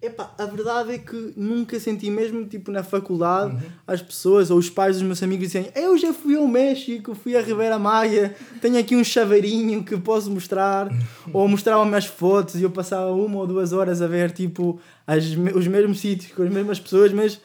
Epá, 0.00 0.32
a 0.38 0.44
verdade 0.44 0.92
é 0.92 0.98
que 0.98 1.32
nunca 1.36 1.78
senti 1.80 2.08
mesmo, 2.08 2.46
tipo, 2.46 2.70
na 2.70 2.84
faculdade, 2.84 3.54
uhum. 3.54 3.70
as 3.84 4.00
pessoas 4.00 4.48
ou 4.48 4.56
os 4.56 4.70
pais 4.70 4.96
dos 4.96 5.04
meus 5.04 5.20
amigos 5.24 5.48
dizem 5.48 5.72
eu 5.74 5.98
já 5.98 6.14
fui 6.14 6.36
ao 6.36 6.46
México, 6.46 7.16
fui 7.16 7.36
a 7.36 7.42
Ribeira 7.42 7.80
Maia, 7.80 8.32
tenho 8.60 8.78
aqui 8.78 8.94
um 8.94 9.02
chaveirinho 9.02 9.82
que 9.82 9.96
posso 9.96 10.30
mostrar, 10.30 10.88
ou 11.32 11.48
mostravam-me 11.48 11.96
as 11.96 12.06
fotos 12.06 12.54
e 12.54 12.62
eu 12.62 12.70
passava 12.70 13.10
uma 13.10 13.38
ou 13.38 13.46
duas 13.46 13.72
horas 13.72 14.00
a 14.00 14.06
ver, 14.06 14.30
tipo, 14.30 14.80
as, 15.04 15.24
os 15.24 15.66
mesmos 15.66 15.98
sítios 15.98 16.30
com 16.30 16.44
as 16.44 16.50
mesmas 16.50 16.78
pessoas, 16.78 17.12
mas, 17.12 17.40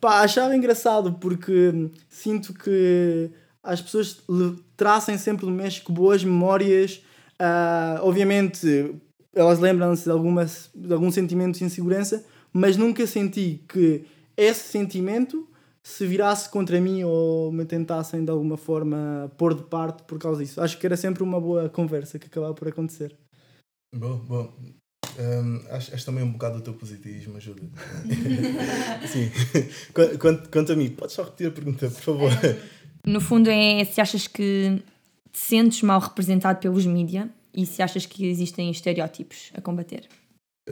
pá, 0.00 0.22
achava 0.22 0.56
engraçado 0.56 1.12
porque 1.20 1.90
sinto 2.08 2.54
que 2.54 3.30
as 3.62 3.82
pessoas 3.82 4.22
traçam 4.74 5.18
sempre 5.18 5.44
do 5.44 5.52
México 5.52 5.92
boas 5.92 6.24
memórias, 6.24 7.02
uh, 7.38 8.00
obviamente 8.00 8.94
elas 9.34 9.58
lembram-se 9.58 10.04
de, 10.04 10.10
algumas, 10.10 10.70
de 10.74 10.92
algum 10.92 11.10
sentimento 11.10 11.58
de 11.58 11.64
insegurança, 11.64 12.24
mas 12.52 12.76
nunca 12.76 13.06
senti 13.06 13.62
que 13.68 14.04
esse 14.36 14.68
sentimento 14.68 15.48
se 15.82 16.06
virasse 16.06 16.48
contra 16.48 16.80
mim 16.80 17.04
ou 17.04 17.52
me 17.52 17.64
tentassem 17.66 18.24
de 18.24 18.30
alguma 18.30 18.56
forma 18.56 19.30
pôr 19.36 19.54
de 19.54 19.64
parte 19.64 20.02
por 20.04 20.18
causa 20.18 20.42
disso. 20.42 20.60
Acho 20.60 20.78
que 20.78 20.86
era 20.86 20.96
sempre 20.96 21.22
uma 21.22 21.40
boa 21.40 21.68
conversa 21.68 22.18
que 22.18 22.26
acabava 22.26 22.54
por 22.54 22.68
acontecer. 22.68 23.14
Bom, 23.94 24.16
bom. 24.16 24.52
Um, 25.18 25.60
acho, 25.70 25.94
acho, 25.94 26.06
também 26.06 26.24
um 26.24 26.32
bocado 26.32 26.56
do 26.56 26.64
teu 26.64 26.74
positivismo 26.74 27.36
ajuda. 27.36 27.62
Sim. 29.06 29.30
Quanto, 30.18 30.48
quanto 30.48 30.72
a 30.72 30.76
mim, 30.76 30.90
podes 30.90 31.14
só 31.14 31.22
repetir 31.22 31.48
a 31.48 31.50
pergunta, 31.50 31.88
por 31.88 32.00
favor? 32.00 32.30
No 33.06 33.20
fundo, 33.20 33.50
é 33.50 33.84
se 33.84 34.00
achas 34.00 34.26
que 34.26 34.82
te 35.30 35.38
sentes 35.38 35.82
mal 35.82 36.00
representado 36.00 36.58
pelos 36.58 36.86
mídias 36.86 37.28
e 37.54 37.64
se 37.64 37.82
achas 37.82 38.04
que 38.06 38.26
existem 38.26 38.70
estereótipos 38.70 39.50
a 39.54 39.60
combater. 39.60 40.08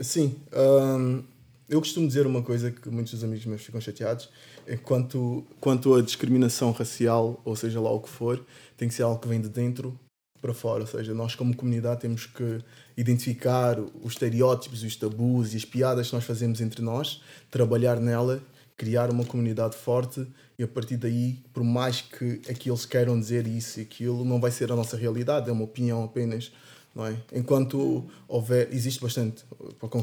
Sim. 0.01 0.35
Um, 0.53 1.23
eu 1.69 1.79
costumo 1.79 2.07
dizer 2.07 2.27
uma 2.27 2.41
coisa 2.41 2.69
que 2.71 2.89
muitos 2.89 3.13
dos 3.13 3.23
amigos 3.23 3.45
meus 3.45 3.63
ficam 3.63 3.79
chateados, 3.79 4.29
é 4.67 4.75
quanto, 4.75 5.45
quanto 5.59 5.95
a 5.95 6.01
discriminação 6.01 6.71
racial, 6.71 7.41
ou 7.45 7.55
seja 7.55 7.79
lá 7.79 7.91
o 7.91 7.99
que 7.99 8.09
for, 8.09 8.45
tem 8.77 8.87
que 8.87 8.93
ser 8.93 9.03
algo 9.03 9.19
que 9.19 9.27
vem 9.27 9.39
de 9.39 9.49
dentro 9.49 9.97
para 10.41 10.53
fora. 10.53 10.81
Ou 10.81 10.87
seja, 10.87 11.13
nós 11.13 11.35
como 11.35 11.55
comunidade 11.55 12.01
temos 12.01 12.25
que 12.25 12.59
identificar 12.97 13.79
os 13.79 14.13
estereótipos, 14.13 14.83
os 14.83 14.95
tabus 14.95 15.53
e 15.53 15.57
as 15.57 15.65
piadas 15.65 16.09
que 16.09 16.13
nós 16.13 16.25
fazemos 16.25 16.59
entre 16.59 16.81
nós, 16.81 17.21
trabalhar 17.49 17.99
nela, 17.99 18.43
criar 18.83 19.09
uma 19.09 19.23
comunidade 19.23 19.77
forte 19.77 20.27
e 20.59 20.63
a 20.63 20.67
partir 20.67 20.97
daí, 20.97 21.39
por 21.53 21.63
mais 21.63 22.01
que 22.01 22.41
aqueles 22.49 22.85
queiram 22.85 23.17
dizer 23.17 23.47
isso 23.47 23.79
e 23.79 23.83
aquilo, 23.83 24.25
não 24.25 24.41
vai 24.41 24.51
ser 24.51 24.71
a 24.73 24.75
nossa 24.75 24.97
realidade, 24.97 25.49
é 25.49 25.53
uma 25.53 25.63
opinião 25.63 26.03
apenas 26.03 26.51
não 26.93 27.07
é? 27.07 27.15
Enquanto 27.33 28.05
houver, 28.27 28.69
existe 28.71 29.01
bastante, 29.01 29.43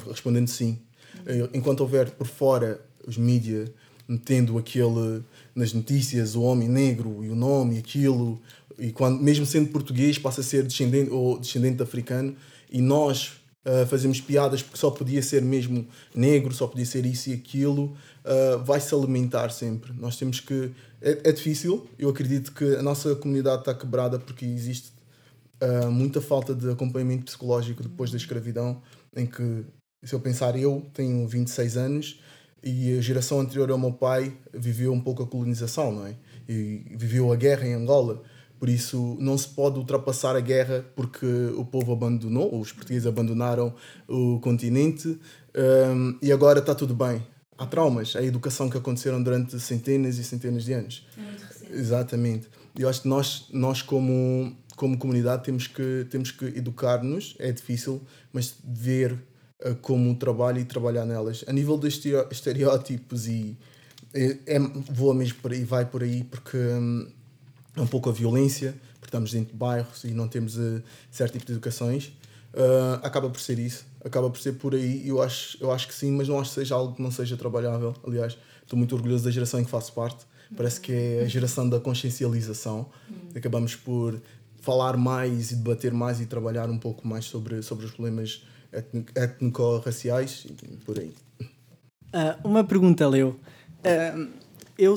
respondendo 0.08 0.48
sim, 0.48 0.78
enquanto 1.52 1.80
houver 1.80 2.10
por 2.10 2.26
fora 2.26 2.80
os 3.06 3.16
mídias 3.16 3.70
metendo 4.08 4.58
aquele 4.58 5.22
nas 5.54 5.72
notícias 5.72 6.34
o 6.34 6.42
homem 6.42 6.68
negro 6.68 7.24
e 7.24 7.28
o 7.28 7.36
nome 7.36 7.76
e 7.76 7.78
aquilo 7.78 8.40
e 8.76 8.90
quando 8.90 9.22
mesmo 9.22 9.46
sendo 9.46 9.68
português 9.68 10.18
passa 10.18 10.40
a 10.40 10.44
ser 10.44 10.64
descendente 10.64 11.10
ou 11.10 11.38
descendente 11.38 11.76
de 11.76 11.82
africano 11.84 12.34
e 12.72 12.80
nós 12.80 13.39
uh, 13.64 13.86
fazemos 13.86 14.20
piadas 14.20 14.62
porque 14.62 14.78
só 14.78 14.90
podia 14.90 15.22
ser 15.22 15.42
mesmo 15.42 15.86
negro 16.14 16.52
só 16.54 16.66
podia 16.66 16.86
ser 16.86 17.04
isso 17.06 17.30
e 17.30 17.34
aquilo 17.34 17.96
uh, 18.24 18.62
vai 18.64 18.80
se 18.80 18.94
alimentar 18.94 19.50
sempre 19.50 19.92
nós 19.92 20.16
temos 20.16 20.40
que 20.40 20.72
é, 21.00 21.28
é 21.30 21.32
difícil 21.32 21.88
eu 21.98 22.08
acredito 22.08 22.52
que 22.52 22.76
a 22.76 22.82
nossa 22.82 23.14
comunidade 23.16 23.60
está 23.60 23.74
quebrada 23.74 24.18
porque 24.18 24.44
existe 24.44 24.92
uh, 25.60 25.90
muita 25.90 26.20
falta 26.20 26.54
de 26.54 26.70
acompanhamento 26.70 27.24
psicológico 27.24 27.82
depois 27.82 28.10
da 28.10 28.16
escravidão, 28.16 28.80
em 29.14 29.26
que, 29.26 29.64
se 30.02 30.14
eu 30.14 30.20
pensar, 30.20 30.58
eu 30.58 30.86
tenho 30.94 31.26
26 31.26 31.76
anos 31.76 32.20
e 32.62 32.98
a 32.98 33.00
geração 33.00 33.40
anterior 33.40 33.70
ao 33.70 33.78
meu 33.78 33.92
pai 33.92 34.36
viveu 34.52 34.92
um 34.92 35.00
pouco 35.00 35.22
a 35.22 35.26
colonização, 35.26 35.92
não 35.92 36.06
é? 36.06 36.14
E 36.48 36.84
viveu 36.96 37.32
a 37.32 37.36
guerra 37.36 37.66
em 37.66 37.74
Angola. 37.74 38.22
Por 38.60 38.68
isso, 38.68 39.16
não 39.18 39.38
se 39.38 39.48
pode 39.48 39.78
ultrapassar 39.78 40.36
a 40.36 40.40
guerra 40.40 40.84
porque 40.94 41.26
o 41.56 41.64
povo 41.64 41.92
abandonou, 41.92 42.60
os 42.60 42.70
portugueses 42.70 43.06
abandonaram 43.06 43.74
o 44.06 44.38
continente 44.40 45.18
um, 45.56 46.18
e 46.20 46.30
agora 46.30 46.58
está 46.58 46.74
tudo 46.74 46.94
bem. 46.94 47.26
Há 47.56 47.64
traumas, 47.64 48.14
há 48.14 48.22
educação 48.22 48.68
que 48.68 48.76
aconteceram 48.76 49.22
durante 49.22 49.58
centenas 49.58 50.18
e 50.18 50.24
centenas 50.24 50.64
de 50.64 50.74
anos. 50.74 51.06
É 51.16 51.22
muito 51.22 51.42
recente. 51.42 51.72
Exatamente. 51.72 52.48
Eu 52.78 52.86
acho 52.88 53.00
que 53.00 53.08
nós, 53.08 53.46
nós 53.50 53.80
como 53.80 54.54
como 54.76 54.96
comunidade 54.96 55.44
temos 55.44 55.66
que, 55.66 56.06
temos 56.08 56.30
que 56.30 56.46
educar-nos, 56.46 57.36
é 57.38 57.52
difícil, 57.52 58.00
mas 58.32 58.54
ver 58.64 59.12
uh, 59.12 59.74
como 59.82 60.08
um 60.08 60.14
trabalho 60.14 60.58
e 60.58 60.64
trabalhar 60.64 61.04
nelas. 61.04 61.44
A 61.46 61.52
nível 61.52 61.76
de 61.76 61.88
estereótipos 61.88 63.26
e 63.26 63.58
é, 64.14 64.38
é, 64.46 64.58
voa 64.58 65.14
mesmo 65.14 65.38
por 65.40 65.52
aí, 65.52 65.64
vai 65.64 65.84
por 65.84 66.02
aí, 66.02 66.24
porque 66.24 66.56
é 66.56 67.19
um 67.76 67.86
pouco 67.86 68.10
a 68.10 68.12
violência, 68.12 68.74
porque 68.94 69.06
estamos 69.06 69.32
dentro 69.32 69.52
de 69.52 69.58
bairros 69.58 70.04
e 70.04 70.08
não 70.08 70.28
temos 70.28 70.56
uh, 70.56 70.82
certo 71.10 71.34
tipo 71.34 71.46
de 71.46 71.52
educações. 71.52 72.12
Uh, 72.52 72.98
acaba 73.02 73.30
por 73.30 73.40
ser 73.40 73.58
isso, 73.58 73.86
acaba 74.04 74.28
por 74.28 74.40
ser 74.40 74.54
por 74.54 74.74
aí. 74.74 75.06
Eu 75.06 75.22
acho, 75.22 75.56
eu 75.60 75.70
acho 75.70 75.86
que 75.86 75.94
sim, 75.94 76.10
mas 76.12 76.28
não 76.28 76.38
acho 76.40 76.50
que 76.50 76.56
seja 76.56 76.74
algo 76.74 76.94
que 76.94 77.02
não 77.02 77.10
seja 77.10 77.36
trabalhável. 77.36 77.94
Aliás, 78.06 78.36
estou 78.62 78.78
muito 78.78 78.94
orgulhoso 78.94 79.24
da 79.24 79.30
geração 79.30 79.60
em 79.60 79.64
que 79.64 79.70
faço 79.70 79.92
parte. 79.92 80.26
Parece 80.56 80.80
que 80.80 80.92
é 80.92 81.22
a 81.22 81.28
geração 81.28 81.68
da 81.68 81.78
consciencialização. 81.78 82.88
Acabamos 83.34 83.76
por 83.76 84.20
falar 84.60 84.96
mais 84.96 85.52
e 85.52 85.56
debater 85.56 85.92
mais 85.92 86.20
e 86.20 86.26
trabalhar 86.26 86.68
um 86.68 86.78
pouco 86.78 87.06
mais 87.06 87.24
sobre, 87.24 87.62
sobre 87.62 87.86
os 87.86 87.92
problemas 87.92 88.42
étnico-raciais 89.14 90.46
e 90.48 90.76
por 90.84 90.98
aí. 90.98 91.14
Uh, 91.40 92.48
uma 92.48 92.64
pergunta, 92.64 93.08
Leo. 93.08 93.38
Uh, 93.78 94.28
eu, 94.76 94.96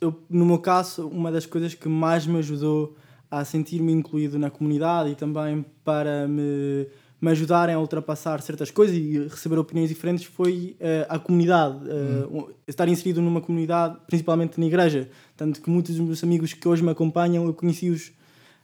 eu, 0.00 0.22
no 0.28 0.44
meu 0.46 0.58
caso, 0.58 1.08
uma 1.08 1.30
das 1.30 1.46
coisas 1.46 1.74
que 1.74 1.88
mais 1.88 2.26
me 2.26 2.38
ajudou 2.38 2.96
a 3.30 3.44
sentir-me 3.44 3.92
incluído 3.92 4.38
na 4.38 4.50
comunidade 4.50 5.10
e 5.10 5.14
também 5.14 5.64
para 5.84 6.26
me, 6.26 6.86
me 7.20 7.30
ajudarem 7.30 7.74
a 7.74 7.78
ultrapassar 7.78 8.40
certas 8.40 8.70
coisas 8.70 8.96
e 8.96 9.18
receber 9.28 9.58
opiniões 9.58 9.88
diferentes 9.88 10.24
foi 10.24 10.76
uh, 10.80 11.06
a 11.08 11.18
comunidade. 11.18 11.78
Hum. 11.84 12.48
Estar 12.66 12.88
inserido 12.88 13.20
numa 13.20 13.40
comunidade, 13.40 13.98
principalmente 14.06 14.58
na 14.58 14.66
igreja. 14.66 15.10
Tanto 15.36 15.60
que 15.60 15.68
muitos 15.68 15.96
dos 15.96 16.04
meus 16.04 16.24
amigos 16.24 16.52
que 16.52 16.66
hoje 16.66 16.82
me 16.82 16.90
acompanham, 16.90 17.44
eu 17.44 17.52
conheci-os 17.52 18.08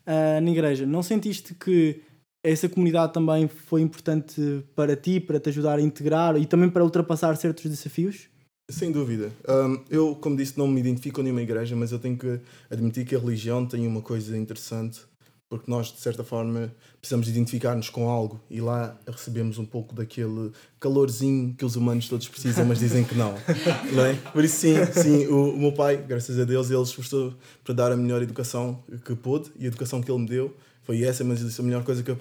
uh, 0.07 0.41
na 0.43 0.51
igreja. 0.51 0.87
Não 0.87 1.03
sentiste 1.03 1.55
que 1.55 2.01
essa 2.43 2.69
comunidade 2.69 3.13
também 3.13 3.49
foi 3.49 3.81
importante 3.81 4.65
para 4.75 4.95
ti, 4.95 5.19
para 5.19 5.41
te 5.41 5.49
ajudar 5.49 5.79
a 5.79 5.83
integrar 5.83 6.37
e 6.37 6.47
também 6.47 6.71
para 6.71 6.85
ultrapassar 6.85 7.35
certos 7.37 7.65
desafios? 7.65 8.29
Sem 8.69 8.91
dúvida. 8.91 9.31
Um, 9.49 9.85
eu, 9.91 10.15
como 10.15 10.37
disse, 10.37 10.57
não 10.57 10.67
me 10.67 10.81
identifico 10.81 11.17
com 11.17 11.23
nenhuma 11.23 11.43
igreja, 11.43 11.77
mas 11.77 11.93
eu 11.93 11.99
tenho 11.99 12.17
que 12.17 12.41
admitir 12.71 13.05
que 13.05 13.15
a 13.15 13.19
religião 13.19 13.67
tem 13.67 13.87
uma 13.87 14.01
coisa 14.01 14.37
interessante 14.37 15.03
porque 15.49 15.71
nós, 15.71 15.93
de 15.93 16.01
certa 16.01 16.25
forma, 16.25 16.75
precisamos 17.01 17.29
identificar-nos 17.29 17.89
com 17.89 18.09
algo 18.09 18.41
e 18.51 18.61
lá 18.61 18.99
recebemos 19.07 19.57
um 19.57 19.65
pouco 19.65 19.95
daquele 19.95 20.51
calorzinho 20.81 21.55
que 21.55 21.65
os 21.65 21.77
humanos 21.77 22.09
todos 22.09 22.27
precisam, 22.29 22.65
mas 22.65 22.81
dizem 22.81 23.05
que 23.05 23.15
não. 23.15 23.35
não 23.95 24.05
é? 24.05 24.15
Por 24.15 24.43
isso, 24.45 24.57
sim, 24.57 24.75
sim 24.93 25.27
o, 25.27 25.55
o 25.55 25.59
meu 25.59 25.71
pai, 25.71 25.97
graças 25.97 26.39
a 26.41 26.45
Deus, 26.45 26.71
ele 26.71 26.83
esforçou 26.83 27.35
para 27.63 27.73
dar 27.73 27.93
a 27.93 27.97
melhor 27.97 28.21
educação 28.21 28.83
que 29.05 29.15
pôde 29.15 29.53
e 29.57 29.65
a 29.65 29.69
educação 29.69 30.03
que 30.03 30.11
ele 30.11 30.23
me 30.23 30.29
deu 30.29 30.57
foi 30.83 31.05
essa, 31.05 31.23
mas 31.23 31.59
a 31.59 31.63
melhor 31.63 31.85
coisa 31.85 32.03
que 32.03 32.11
eu 32.11 32.17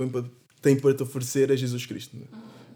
tenho 0.61 0.79
para 0.79 0.93
te 0.93 1.01
oferecer 1.01 1.49
é 1.49 1.57
Jesus 1.57 1.85
Cristo. 1.85 2.15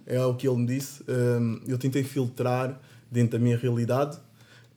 É 0.07 0.23
o 0.25 0.33
que 0.33 0.47
ele 0.47 0.57
me 0.57 0.65
disse. 0.65 1.03
Um, 1.07 1.59
eu 1.67 1.77
tentei 1.77 2.03
filtrar 2.03 2.81
dentro 3.11 3.37
da 3.37 3.43
minha 3.43 3.57
realidade 3.57 4.17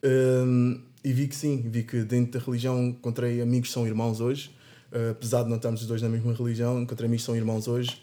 um, 0.05 0.81
e 1.03 1.13
vi 1.13 1.29
que 1.29 1.37
sim, 1.37 1.63
vi 1.69 1.83
que 1.83 2.03
dentro 2.03 2.39
da 2.39 2.45
religião 2.45 2.89
encontrei 2.89 3.41
amigos 3.41 3.69
que 3.69 3.75
são 3.75 3.87
irmãos 3.87 4.21
hoje 4.21 4.51
uh, 4.93 5.11
apesar 5.11 5.43
de 5.43 5.49
não 5.49 5.57
estarmos 5.57 5.81
os 5.81 5.87
dois 5.87 6.03
na 6.03 6.09
mesma 6.09 6.33
religião, 6.33 6.81
encontrei 6.81 7.07
amigos 7.07 7.23
que 7.23 7.27
são 7.27 7.37
irmãos 7.37 7.69
hoje. 7.69 8.01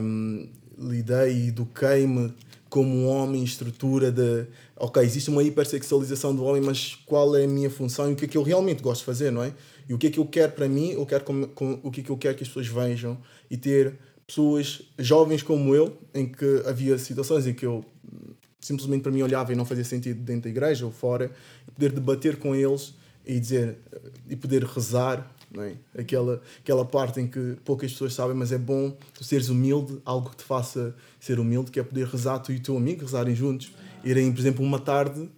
Um, 0.00 0.48
lidei 0.78 1.32
e 1.32 1.48
eduquei-me 1.48 2.34
como 2.68 2.94
um 2.94 3.06
homem, 3.06 3.42
estrutura 3.42 4.10
de. 4.10 4.46
Ok, 4.76 5.02
existe 5.02 5.30
uma 5.30 5.42
hipersexualização 5.42 6.34
do 6.34 6.44
homem, 6.44 6.60
mas 6.60 6.94
qual 7.06 7.34
é 7.36 7.44
a 7.44 7.48
minha 7.48 7.70
função 7.70 8.10
e 8.10 8.12
o 8.12 8.16
que 8.16 8.26
é 8.26 8.28
que 8.28 8.36
eu 8.36 8.42
realmente 8.42 8.82
gosto 8.82 9.00
de 9.00 9.06
fazer, 9.06 9.30
não 9.30 9.42
é? 9.42 9.52
E 9.88 9.94
o 9.94 9.98
que 9.98 10.08
é 10.08 10.10
que 10.10 10.18
eu 10.18 10.26
quero 10.26 10.52
para 10.52 10.68
mim, 10.68 10.90
eu 10.90 11.06
quero 11.06 11.24
com, 11.24 11.44
com, 11.48 11.80
o 11.82 11.90
que 11.90 12.00
é 12.00 12.04
que 12.04 12.10
eu 12.10 12.16
quero 12.16 12.36
que 12.36 12.42
as 12.42 12.48
pessoas 12.48 12.66
vejam 12.66 13.16
e 13.50 13.56
ter 13.56 13.94
pessoas 14.26 14.82
jovens 14.98 15.42
como 15.42 15.74
eu, 15.74 15.96
em 16.12 16.26
que 16.26 16.62
havia 16.66 16.98
situações 16.98 17.46
em 17.46 17.54
que 17.54 17.64
eu 17.64 17.84
simplesmente 18.66 19.02
para 19.02 19.12
mim 19.12 19.22
olhava 19.22 19.52
e 19.52 19.56
não 19.56 19.64
fazia 19.64 19.84
sentido 19.84 20.20
dentro 20.20 20.42
da 20.42 20.48
igreja 20.48 20.84
ou 20.84 20.90
fora, 20.90 21.30
poder 21.74 21.92
debater 21.92 22.36
com 22.36 22.54
eles 22.54 22.94
e 23.24 23.38
dizer 23.38 23.76
e 24.28 24.36
poder 24.36 24.64
rezar 24.64 25.32
não 25.50 25.62
é? 25.62 25.74
aquela, 25.96 26.42
aquela 26.58 26.84
parte 26.84 27.20
em 27.20 27.26
que 27.26 27.56
poucas 27.64 27.92
pessoas 27.92 28.14
sabem, 28.14 28.36
mas 28.36 28.50
é 28.52 28.58
bom 28.58 28.96
tu 29.14 29.24
seres 29.24 29.48
humilde, 29.48 30.00
algo 30.04 30.30
que 30.30 30.36
te 30.36 30.44
faça 30.44 30.94
ser 31.20 31.38
humilde, 31.38 31.70
que 31.70 31.78
é 31.78 31.82
poder 31.82 32.06
rezar 32.06 32.40
tu 32.40 32.52
e 32.52 32.56
o 32.56 32.60
teu 32.60 32.76
amigo, 32.76 33.02
rezarem 33.02 33.34
juntos, 33.34 33.72
irem, 34.04 34.32
por 34.32 34.40
exemplo, 34.40 34.64
uma 34.64 34.78
tarde 34.78 35.28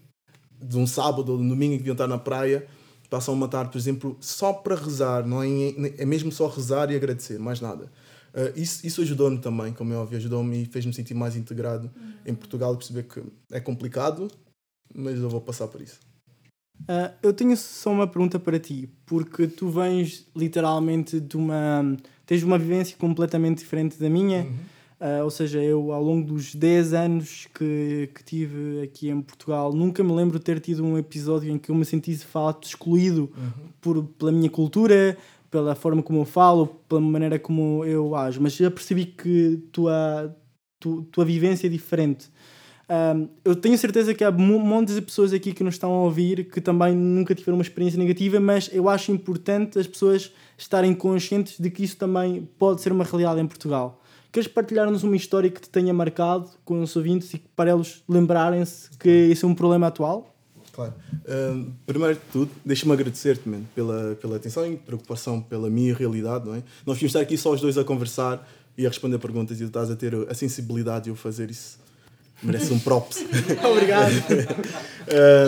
de 0.60 0.76
um 0.76 0.86
sábado 0.86 1.30
ou 1.32 1.38
de 1.38 1.44
um 1.44 1.48
domingo 1.48 1.72
que 1.72 1.78
deviam 1.78 1.92
estar 1.92 2.06
na 2.06 2.18
praia, 2.18 2.66
passam 3.08 3.32
uma 3.32 3.48
tarde, 3.48 3.70
por 3.70 3.78
exemplo, 3.78 4.16
só 4.20 4.52
para 4.52 4.74
rezar, 4.74 5.26
não 5.26 5.42
é, 5.42 5.48
é 5.98 6.04
mesmo 6.04 6.32
só 6.32 6.48
rezar 6.48 6.90
e 6.90 6.96
agradecer, 6.96 7.38
mais 7.38 7.60
nada. 7.60 7.90
Uh, 8.38 8.52
isso 8.54 8.86
isso 8.86 9.00
ajudou-me 9.02 9.38
também, 9.38 9.72
como 9.72 9.92
é 9.92 9.96
óbvio, 9.96 10.16
ajudou-me 10.16 10.62
e 10.62 10.64
fez-me 10.64 10.94
sentir 10.94 11.12
mais 11.12 11.34
integrado 11.34 11.90
em 12.24 12.32
Portugal 12.32 12.72
e 12.72 12.76
perceber 12.76 13.02
que 13.02 13.20
é 13.50 13.58
complicado, 13.58 14.30
mas 14.94 15.18
eu 15.18 15.28
vou 15.28 15.40
passar 15.40 15.66
por 15.66 15.80
isso. 15.80 15.98
Uh, 16.82 17.10
eu 17.20 17.32
tenho 17.32 17.56
só 17.56 17.90
uma 17.90 18.06
pergunta 18.06 18.38
para 18.38 18.60
ti, 18.60 18.88
porque 19.04 19.48
tu 19.48 19.68
vens 19.68 20.24
literalmente 20.36 21.18
de 21.18 21.36
uma. 21.36 21.96
tens 22.24 22.44
uma 22.44 22.58
vivência 22.58 22.96
completamente 22.96 23.58
diferente 23.58 23.98
da 23.98 24.08
minha. 24.08 24.42
Uhum. 24.42 24.58
Uh, 25.00 25.22
ou 25.22 25.30
seja, 25.30 25.62
eu 25.62 25.92
ao 25.92 26.02
longo 26.02 26.26
dos 26.26 26.54
10 26.54 26.92
anos 26.92 27.46
que, 27.54 28.10
que 28.12 28.24
tive 28.24 28.82
aqui 28.82 29.08
em 29.08 29.20
Portugal, 29.22 29.72
nunca 29.72 30.02
me 30.02 30.12
lembro 30.12 30.40
de 30.40 30.44
ter 30.44 30.58
tido 30.58 30.84
um 30.84 30.98
episódio 30.98 31.52
em 31.52 31.56
que 31.56 31.70
eu 31.70 31.74
me 31.74 31.84
sentisse 31.84 32.20
de 32.20 32.26
fato 32.26 32.66
excluído 32.66 33.30
uhum. 33.36 33.68
por, 33.80 34.04
pela 34.04 34.32
minha 34.32 34.50
cultura, 34.50 35.16
pela 35.50 35.74
forma 35.74 36.02
como 36.02 36.20
eu 36.20 36.24
falo, 36.24 36.66
pela 36.88 37.00
maneira 37.00 37.38
como 37.38 37.84
eu 37.84 38.14
ajo. 38.14 38.40
Mas 38.40 38.54
já 38.54 38.70
percebi 38.70 39.06
que 39.06 39.62
tua, 39.72 40.34
tu, 40.78 41.02
tua 41.10 41.24
vivência 41.24 41.66
é 41.66 41.70
diferente. 41.70 42.30
Um, 42.90 43.28
eu 43.44 43.54
tenho 43.54 43.76
certeza 43.76 44.14
que 44.14 44.24
há 44.24 44.30
montes 44.30 44.94
de 44.94 45.02
pessoas 45.02 45.34
aqui 45.34 45.52
que 45.52 45.62
nos 45.62 45.74
estão 45.74 45.92
a 45.92 46.02
ouvir 46.04 46.44
que 46.50 46.58
também 46.58 46.96
nunca 46.96 47.34
tiveram 47.34 47.58
uma 47.58 47.62
experiência 47.62 47.98
negativa, 47.98 48.40
mas 48.40 48.70
eu 48.72 48.88
acho 48.88 49.12
importante 49.12 49.78
as 49.78 49.86
pessoas 49.86 50.32
estarem 50.56 50.94
conscientes 50.94 51.60
de 51.60 51.70
que 51.70 51.84
isso 51.84 51.98
também 51.98 52.48
pode 52.58 52.80
ser 52.80 52.90
uma 52.90 53.04
realidade 53.04 53.40
em 53.40 53.46
Portugal. 53.46 54.00
Queres 54.32 54.48
partilhar-nos 54.48 55.02
uma 55.02 55.16
história 55.16 55.50
que 55.50 55.60
te 55.60 55.68
tenha 55.68 55.92
marcado 55.92 56.48
com 56.64 56.80
os 56.80 56.96
ouvintes 56.96 57.32
e 57.34 57.38
para 57.54 57.70
eles 57.70 58.02
lembrarem-se 58.08 58.90
que 58.98 59.08
isso 59.08 59.44
é 59.44 59.48
um 59.48 59.54
problema 59.54 59.88
atual? 59.88 60.34
Claro. 60.78 60.94
Um, 61.28 61.72
primeiro 61.84 62.14
de 62.14 62.20
tudo, 62.30 62.52
deixa-me 62.64 62.92
agradecer-te 62.92 63.42
pela, 63.74 64.14
pela 64.14 64.36
atenção 64.36 64.64
e 64.64 64.76
preocupação 64.76 65.40
pela 65.40 65.68
minha 65.68 65.92
realidade. 65.92 66.46
Não 66.46 66.54
é? 66.54 66.62
Nós 66.86 66.96
vimos 66.98 67.10
estar 67.10 67.18
aqui 67.18 67.36
só 67.36 67.50
os 67.50 67.60
dois 67.60 67.76
a 67.76 67.82
conversar 67.82 68.48
e 68.76 68.86
a 68.86 68.88
responder 68.88 69.18
perguntas 69.18 69.56
e 69.56 69.64
tu 69.64 69.66
estás 69.66 69.90
a 69.90 69.96
ter 69.96 70.14
a 70.14 70.34
sensibilidade 70.34 71.06
de 71.06 71.10
eu 71.10 71.16
fazer 71.16 71.50
isso 71.50 71.80
merece 72.40 72.72
um 72.72 72.78
props. 72.78 73.24
Obrigado. 73.68 74.12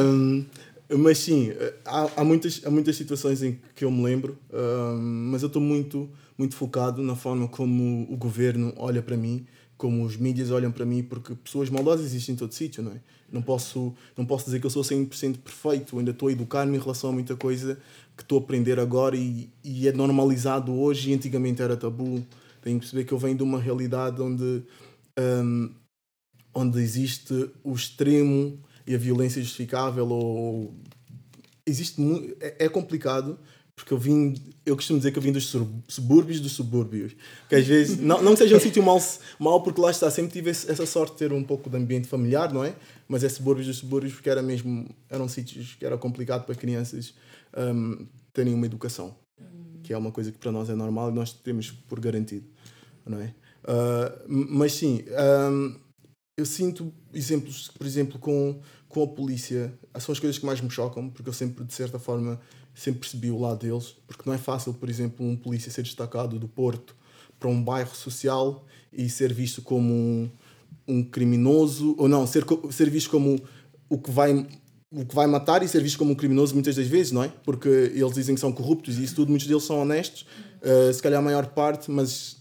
um, 0.04 0.44
mas 0.98 1.18
sim, 1.18 1.52
há, 1.84 2.10
há, 2.16 2.24
muitas, 2.24 2.62
há 2.64 2.70
muitas 2.70 2.96
situações 2.96 3.40
em 3.40 3.56
que 3.76 3.84
eu 3.84 3.90
me 3.92 4.02
lembro, 4.02 4.36
um, 4.52 5.28
mas 5.30 5.42
eu 5.42 5.46
estou 5.46 5.62
muito, 5.62 6.10
muito 6.36 6.56
focado 6.56 7.04
na 7.04 7.14
forma 7.14 7.46
como 7.46 8.04
o 8.10 8.16
governo 8.16 8.72
olha 8.76 9.00
para 9.00 9.16
mim, 9.16 9.46
como 9.80 10.04
os 10.04 10.14
mídias 10.14 10.50
olham 10.50 10.70
para 10.70 10.84
mim, 10.84 11.02
porque 11.02 11.34
pessoas 11.34 11.70
maldosas 11.70 12.04
existem 12.04 12.34
em 12.34 12.36
todo 12.36 12.52
sítio, 12.52 12.82
não 12.82 12.92
é? 12.92 13.00
Não 13.32 13.40
posso, 13.40 13.94
não 14.14 14.26
posso 14.26 14.44
dizer 14.44 14.60
que 14.60 14.66
eu 14.66 14.70
sou 14.70 14.82
100% 14.82 15.38
perfeito, 15.38 15.98
ainda 15.98 16.10
estou 16.10 16.28
a 16.28 16.32
educar-me 16.32 16.76
em 16.76 16.78
relação 16.78 17.08
a 17.08 17.12
muita 17.14 17.34
coisa 17.34 17.80
que 18.14 18.22
estou 18.22 18.38
a 18.38 18.42
aprender 18.42 18.78
agora 18.78 19.16
e, 19.16 19.48
e 19.64 19.88
é 19.88 19.92
normalizado 19.92 20.78
hoje 20.78 21.10
e 21.10 21.14
antigamente 21.14 21.62
era 21.62 21.78
tabu. 21.78 22.22
Tenho 22.60 22.78
que 22.78 22.80
perceber 22.80 23.04
que 23.04 23.12
eu 23.12 23.18
venho 23.18 23.38
de 23.38 23.42
uma 23.42 23.58
realidade 23.58 24.20
onde 24.20 24.62
um, 25.18 25.70
onde 26.52 26.78
existe 26.78 27.50
o 27.64 27.72
extremo 27.72 28.60
e 28.86 28.94
a 28.94 28.98
violência 28.98 29.40
justificável 29.40 30.06
ou 30.10 30.74
existe 31.64 32.02
é, 32.38 32.66
é 32.66 32.68
complicado 32.68 33.38
porque 33.80 33.94
eu 33.94 33.98
vim 33.98 34.34
eu 34.66 34.76
costumo 34.76 34.98
dizer 34.98 35.10
que 35.10 35.18
eu 35.18 35.22
vim 35.22 35.32
dos 35.32 35.50
subúrbios 35.88 36.38
dos 36.38 36.52
subúrbios. 36.52 37.16
Que 37.48 37.54
às 37.54 37.66
vezes 37.66 37.98
não, 37.98 38.22
não 38.22 38.36
seja 38.36 38.54
um 38.54 38.60
sítio 38.60 38.82
mal, 38.82 39.00
mal 39.38 39.62
porque 39.62 39.80
lá 39.80 39.90
está 39.90 40.10
sempre 40.10 40.32
tive 40.32 40.50
essa 40.50 40.84
sorte 40.84 41.12
de 41.12 41.18
ter 41.18 41.32
um 41.32 41.42
pouco 41.42 41.70
de 41.70 41.76
ambiente 41.76 42.06
familiar 42.06 42.52
não 42.52 42.62
é? 42.62 42.74
Mas 43.08 43.24
é 43.24 43.28
subúrbios 43.28 43.66
dos 43.66 43.78
subúrbios 43.78 44.12
porque 44.12 44.28
era 44.28 44.42
mesmo 44.42 44.86
eram 45.08 45.26
sítios 45.28 45.74
que 45.78 45.84
era 45.84 45.96
complicado 45.96 46.44
para 46.44 46.54
crianças 46.54 47.14
um, 47.56 48.06
terem 48.34 48.52
uma 48.52 48.66
educação 48.66 49.16
que 49.82 49.94
é 49.94 49.96
uma 49.96 50.12
coisa 50.12 50.30
que 50.30 50.38
para 50.38 50.52
nós 50.52 50.68
é 50.68 50.74
normal 50.74 51.10
e 51.10 51.14
nós 51.14 51.32
temos 51.32 51.70
por 51.70 51.98
garantido 52.00 52.46
não 53.06 53.18
é? 53.18 53.34
Uh, 53.64 54.26
mas 54.28 54.74
sim 54.74 55.04
um, 55.50 55.74
eu 56.36 56.46
sinto 56.46 56.92
exemplos, 57.12 57.68
por 57.68 57.86
exemplo, 57.86 58.18
com, 58.18 58.60
com 58.88 59.02
a 59.02 59.06
polícia, 59.06 59.72
são 59.98 60.12
as 60.12 60.18
coisas 60.18 60.38
que 60.38 60.46
mais 60.46 60.60
me 60.60 60.70
chocam, 60.70 61.10
porque 61.10 61.28
eu 61.28 61.32
sempre, 61.32 61.64
de 61.64 61.74
certa 61.74 61.98
forma, 61.98 62.40
sempre 62.74 63.00
percebi 63.00 63.30
o 63.30 63.38
lado 63.38 63.58
deles, 63.58 63.96
porque 64.06 64.22
não 64.26 64.34
é 64.34 64.38
fácil, 64.38 64.72
por 64.74 64.88
exemplo, 64.88 65.26
um 65.26 65.36
polícia 65.36 65.70
ser 65.70 65.82
destacado 65.82 66.38
do 66.38 66.48
Porto 66.48 66.94
para 67.38 67.48
um 67.48 67.62
bairro 67.62 67.94
social 67.94 68.64
e 68.92 69.08
ser 69.08 69.32
visto 69.32 69.62
como 69.62 69.92
um, 69.92 70.30
um 70.86 71.02
criminoso, 71.02 71.94
ou 71.98 72.08
não, 72.08 72.26
ser, 72.26 72.44
ser 72.70 72.90
visto 72.90 73.10
como 73.10 73.40
o 73.88 73.98
que 73.98 74.10
vai 74.10 74.46
o 74.92 75.04
que 75.04 75.14
vai 75.14 75.26
matar 75.28 75.62
e 75.62 75.68
ser 75.68 75.80
visto 75.80 75.96
como 75.96 76.12
um 76.12 76.14
criminoso 76.16 76.52
muitas 76.52 76.74
das 76.74 76.88
vezes, 76.88 77.12
não 77.12 77.22
é? 77.22 77.28
Porque 77.44 77.68
eles 77.68 78.12
dizem 78.12 78.34
que 78.34 78.40
são 78.40 78.52
corruptos 78.52 78.98
e 78.98 79.04
isso 79.04 79.14
tudo, 79.14 79.28
muitos 79.28 79.46
deles 79.46 79.62
são 79.62 79.80
honestos, 79.80 80.26
uh, 80.62 80.92
se 80.92 81.00
calhar 81.00 81.20
a 81.20 81.22
maior 81.22 81.46
parte, 81.46 81.88
mas 81.92 82.38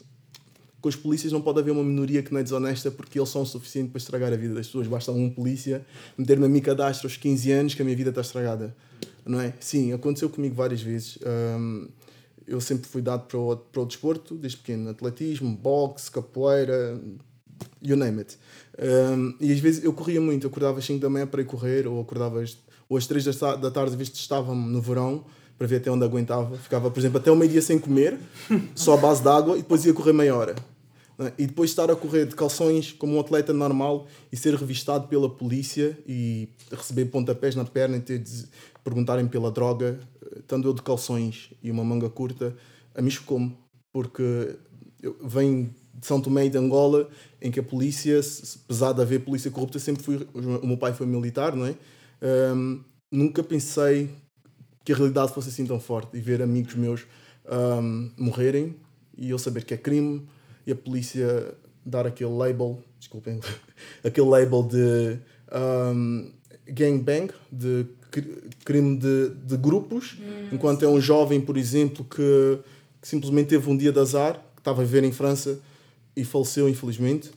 com 0.82 0.89
os 0.89 0.96
polícias 0.96 1.32
não 1.32 1.42
pode 1.42 1.60
haver 1.60 1.72
uma 1.72 1.84
minoria 1.84 2.24
que 2.24 2.32
não 2.32 2.39
é 2.39 2.44
desonesta 2.44 2.89
porque 2.89 3.20
eles 3.20 3.30
são 3.30 3.44
o 3.44 3.46
suficiente 3.46 3.89
para 3.92 4.00
estragar 4.00 4.34
a 4.34 4.36
vida 4.36 4.56
das 4.56 4.65
pessoas. 4.65 4.88
Basta 4.88 5.12
um 5.12 5.30
polícia 5.30 5.86
meter-me 6.18 6.46
a 6.46 6.50
mim 6.50 6.60
cadastro 6.60 7.08
aos 7.08 7.18
15 7.18 7.52
anos 7.52 7.76
que 7.76 7.82
a 7.82 7.86
minha 7.86 7.96
vida 7.96 8.10
está 8.10 8.22
estragada. 8.22 8.76
Não 9.25 9.39
é? 9.39 9.53
Sim, 9.60 9.93
aconteceu 9.93 10.29
comigo 10.29 10.55
várias 10.55 10.82
vezes. 10.82 11.17
Um, 11.25 11.88
eu 12.47 12.60
sempre 12.60 12.88
fui 12.88 13.01
dado 13.01 13.27
para 13.27 13.38
o, 13.38 13.55
para 13.55 13.82
o 13.82 13.86
desporto, 13.86 14.36
desde 14.36 14.58
pequeno. 14.58 14.89
Atletismo, 14.89 15.55
boxe, 15.55 16.10
capoeira, 16.10 16.99
you 17.82 17.95
name 17.95 18.19
it. 18.19 18.38
Um, 18.79 19.36
e 19.39 19.51
às 19.51 19.60
vezes 19.60 19.84
eu 19.84 19.93
corria 19.93 20.19
muito. 20.19 20.47
Acordava 20.47 20.79
às 20.79 20.86
5 20.86 20.99
da 20.99 21.10
manhã 21.10 21.27
para 21.27 21.41
ir 21.41 21.45
correr 21.45 21.88
ou 21.88 22.01
acordava 22.01 22.41
às, 22.41 22.58
ou 22.88 22.97
às 22.97 23.05
3 23.05 23.25
da 23.25 23.71
tarde, 23.71 23.91
às 23.91 23.95
vezes 23.95 24.13
estava-me 24.13 24.67
no 24.71 24.82
verão 24.82 25.23
para 25.58 25.67
ver 25.67 25.75
até 25.75 25.91
onde 25.91 26.05
aguentava. 26.05 26.58
Ficava, 26.58 26.89
por 26.89 26.99
exemplo, 26.99 27.19
até 27.19 27.29
o 27.29 27.36
meio-dia 27.36 27.62
sem 27.62 27.77
comer, 27.77 28.17
só 28.73 28.93
a 28.93 28.97
base 28.97 29.21
de 29.21 29.27
água, 29.27 29.58
e 29.58 29.62
depois 29.62 29.86
ia 29.86 29.93
correr 29.93 30.13
meia 30.13 30.34
hora. 30.36 30.55
É? 31.19 31.34
E 31.38 31.47
depois 31.47 31.69
estar 31.69 31.91
a 31.91 31.95
correr 31.95 32.25
de 32.25 32.36
calções 32.36 32.93
como 32.93 33.15
um 33.15 33.19
atleta 33.19 33.51
normal 33.51 34.08
e 34.32 34.38
ser 34.38 34.55
revistado 34.55 35.08
pela 35.08 35.29
polícia 35.29 35.97
e 36.08 36.47
receber 36.71 37.05
pontapés 37.05 37.55
na 37.55 37.65
perna 37.65 37.97
e 37.97 37.99
ter 37.99 38.19
de 38.19 38.45
perguntarem 38.84 39.27
pela 39.27 39.51
droga, 39.51 39.99
estando 40.38 40.69
eu 40.69 40.73
de 40.73 40.82
calções 40.82 41.49
e 41.62 41.69
uma 41.69 41.84
manga 41.84 42.10
curta, 42.10 42.55
a 42.95 43.01
mim 43.01 43.10
chocou-me, 43.10 43.55
porque 43.91 44.55
eu 45.01 45.15
venho 45.21 45.69
de 45.93 46.08
São 46.08 46.21
Tomé 46.21 46.45
e 46.45 46.49
de 46.49 46.58
Angola, 46.58 47.10
em 47.41 47.51
que 47.51 47.60
a 47.60 47.63
polícia, 47.63 48.19
apesar 48.65 48.93
de 48.93 49.01
haver 49.01 49.19
polícia 49.19 49.51
corrupta, 49.51 49.77
sempre 49.77 50.01
fui. 50.01 50.25
O 50.34 50.65
meu 50.65 50.77
pai 50.77 50.93
foi 50.93 51.05
militar, 51.05 51.53
não 51.55 51.65
é? 51.65 51.75
Um, 52.55 52.82
nunca 53.12 53.43
pensei 53.43 54.10
que 54.86 54.93
a 54.93 54.95
realidade 54.95 55.34
fosse 55.34 55.49
assim 55.49 55.65
tão 55.65 55.79
forte 55.79 56.15
e 56.15 56.21
ver 56.21 56.41
amigos 56.41 56.75
meus 56.75 57.05
um, 57.82 58.10
morrerem 58.17 58.75
e 59.17 59.29
eu 59.29 59.38
saber 59.38 59.65
que 59.65 59.73
é 59.73 59.77
crime 59.77 60.25
e 60.69 60.71
a 60.71 60.75
polícia 60.75 61.53
dar 61.84 62.05
aquele 62.05 62.29
label, 62.29 62.79
desculpem, 62.99 63.39
aquele 64.03 64.27
label 64.27 64.63
de 64.63 65.17
um, 65.51 66.32
gangbang, 66.67 67.34
de 67.51 67.88
crime 68.63 68.97
de, 68.97 69.29
de 69.45 69.58
grupos, 69.58 70.17
hum, 70.19 70.49
enquanto 70.51 70.82
sim. 70.82 70.86
é 70.86 70.89
um 70.89 71.01
jovem, 71.01 71.41
por 71.41 71.58
exemplo, 71.58 72.05
que, 72.05 72.60
que 73.01 73.08
simplesmente 73.08 73.47
teve 73.47 73.69
um 73.69 73.75
dia 73.75 73.91
de 73.91 73.99
azar, 73.99 74.34
que 74.55 74.62
estava 74.62 74.82
a 74.82 74.86
viver 74.86 75.03
em 75.03 75.12
França 75.12 75.60
e 76.15 76.23
faleceu, 76.23 76.69
infelizmente. 76.69 77.32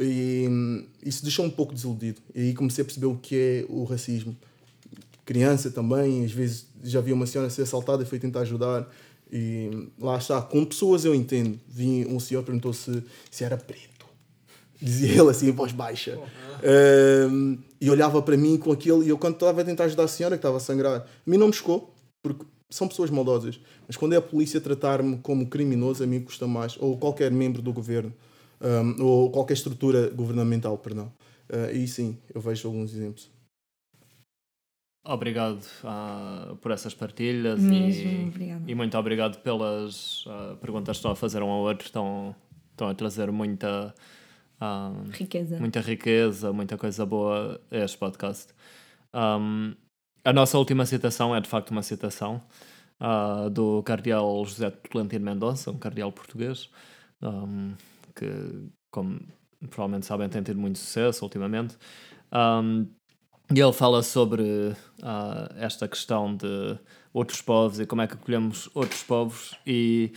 E 0.00 0.46
hum, 0.48 0.84
isso 1.04 1.22
deixou 1.22 1.44
um 1.44 1.50
pouco 1.50 1.72
desiludido. 1.72 2.20
E 2.34 2.40
aí 2.40 2.54
comecei 2.54 2.82
a 2.82 2.84
perceber 2.84 3.06
o 3.06 3.16
que 3.16 3.36
é 3.36 3.64
o 3.68 3.84
racismo. 3.84 4.36
Criança 5.24 5.70
também, 5.70 6.24
às 6.24 6.32
vezes 6.32 6.66
já 6.82 7.00
vi 7.00 7.12
uma 7.12 7.26
senhora 7.26 7.48
ser 7.48 7.62
assaltada 7.62 8.02
e 8.02 8.06
fui 8.06 8.18
tentar 8.18 8.40
ajudar. 8.40 8.88
E 9.32 9.88
lá 9.98 10.18
está, 10.18 10.42
com 10.42 10.62
pessoas 10.62 11.06
eu 11.06 11.14
entendo. 11.14 11.58
Vi 11.66 12.06
um 12.06 12.20
senhor 12.20 12.42
perguntou 12.42 12.74
se, 12.74 13.02
se 13.30 13.42
era 13.42 13.56
preto. 13.56 14.04
Dizia 14.80 15.20
ele 15.20 15.30
assim, 15.30 15.48
em 15.48 15.52
voz 15.52 15.72
baixa. 15.72 16.18
E 17.80 17.88
olhava 17.88 18.20
para 18.20 18.36
mim 18.36 18.58
com 18.58 18.70
aquilo. 18.70 19.02
E 19.02 19.08
eu, 19.08 19.16
quando 19.16 19.34
estava 19.34 19.62
a 19.62 19.64
tentar 19.64 19.84
ajudar 19.84 20.04
a 20.04 20.08
senhora 20.08 20.36
que 20.36 20.40
estava 20.40 20.58
a 20.58 20.60
sangrar, 20.60 21.00
a 21.00 21.06
mim 21.24 21.38
não 21.38 21.46
me 21.46 21.52
chocou, 21.52 21.94
porque 22.22 22.44
são 22.68 22.86
pessoas 22.86 23.08
maldosas. 23.08 23.58
Mas 23.86 23.96
quando 23.96 24.12
é 24.12 24.16
a 24.16 24.22
polícia 24.22 24.60
tratar-me 24.60 25.16
como 25.18 25.46
criminoso, 25.46 26.04
a 26.04 26.06
mim 26.06 26.20
custa 26.20 26.46
mais. 26.46 26.76
Ou 26.78 26.98
qualquer 26.98 27.30
membro 27.30 27.62
do 27.62 27.72
governo, 27.72 28.12
um, 28.60 29.02
ou 29.02 29.30
qualquer 29.30 29.54
estrutura 29.54 30.10
governamental, 30.10 30.76
perdão. 30.76 31.10
Uh, 31.48 31.74
e 31.74 31.88
sim, 31.88 32.18
eu 32.34 32.40
vejo 32.40 32.68
alguns 32.68 32.94
exemplos. 32.94 33.30
Obrigado 35.04 35.60
uh, 35.82 36.54
por 36.56 36.70
essas 36.70 36.94
partilhas 36.94 37.60
Mesmo, 37.60 38.32
e, 38.38 38.70
e 38.70 38.74
muito 38.74 38.96
obrigado 38.96 39.42
pelas 39.42 40.24
uh, 40.26 40.56
perguntas 40.60 40.96
que 40.96 40.98
estão 40.98 41.10
a 41.10 41.16
fazer 41.16 41.42
um 41.42 41.50
ao 41.50 41.60
outro. 41.60 41.86
Estão, 41.86 42.36
estão 42.70 42.88
a 42.88 42.94
trazer 42.94 43.32
muita, 43.32 43.92
ah, 44.60 44.92
Riqueza. 45.10 45.58
muita 45.58 45.80
riqueza, 45.80 46.52
muita 46.52 46.78
coisa 46.78 47.04
boa 47.04 47.60
a 47.68 47.78
este 47.78 47.98
podcast. 47.98 48.54
Um, 49.12 49.74
a 50.24 50.32
nossa 50.32 50.56
última 50.56 50.86
citação 50.86 51.34
é 51.34 51.40
de 51.40 51.48
facto 51.48 51.72
uma 51.72 51.82
citação 51.82 52.40
do 53.50 53.82
cardeal 53.82 54.44
José 54.44 54.70
Tolentino 54.70 55.24
Mendonça, 55.24 55.72
um 55.72 55.78
cardeal 55.78 56.12
português, 56.12 56.70
um, 57.20 57.74
que, 58.14 58.28
como 58.92 59.20
provavelmente 59.68 60.06
sabem, 60.06 60.28
tem 60.28 60.40
tido 60.40 60.60
muito 60.60 60.78
sucesso 60.78 61.24
ultimamente. 61.24 61.76
Um, 62.32 62.86
e 63.54 63.60
ele 63.60 63.72
fala 63.72 64.02
sobre 64.02 64.74
ah, 65.02 65.52
esta 65.56 65.86
questão 65.88 66.34
de 66.36 66.78
outros 67.12 67.42
povos 67.42 67.80
e 67.80 67.86
como 67.86 68.02
é 68.02 68.06
que 68.06 68.14
acolhemos 68.14 68.68
outros 68.74 69.02
povos 69.02 69.54
e, 69.66 70.12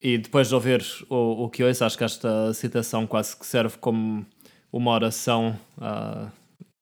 e 0.00 0.16
depois 0.18 0.48
de 0.48 0.54
ouvir 0.54 0.84
o, 1.08 1.44
o 1.44 1.50
que 1.50 1.62
ouço, 1.62 1.84
acho 1.84 1.98
que 1.98 2.04
esta 2.04 2.52
citação 2.54 3.06
quase 3.06 3.36
que 3.36 3.44
serve 3.46 3.76
como 3.78 4.24
uma 4.72 4.90
oração 4.92 5.58
ah, 5.78 6.30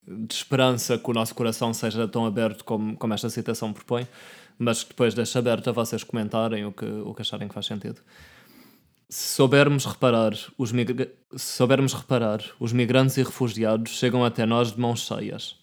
de 0.07 0.35
esperança 0.35 0.99
que 0.99 1.11
o 1.11 1.15
nosso 1.15 1.35
coração 1.35 1.73
seja 1.73 2.07
tão 2.07 2.27
aberto 2.27 2.65
como, 2.65 2.97
como 2.97 3.15
esta 3.15 3.31
citação 3.31 3.73
propõe, 3.73 4.07
mas 4.59 4.83
que 4.83 4.91
depois 4.91 5.15
deixa 5.15 5.39
aberto 5.39 5.69
a 5.71 5.73
vocês 5.73 6.05
comentarem 6.05 6.65
o 6.65 6.73
que, 6.73 6.85
o 6.85 7.15
que 7.15 7.23
acharem 7.23 7.49
que 7.49 7.55
faz 7.55 7.67
sentido. 7.67 8.01
Se 9.09 9.35
soubermos 9.35 9.85
reparar, 9.85 10.33
os 10.57 10.73
migra- 10.73 11.13
se 11.37 11.57
soubermos 11.57 11.93
reparar, 11.93 12.41
os 12.59 12.73
migrantes 12.73 13.17
e 13.17 13.23
refugiados 13.23 13.93
chegam 13.93 14.25
até 14.25 14.45
nós 14.47 14.73
de 14.73 14.81
mãos 14.81 15.01
cheias. 15.01 15.57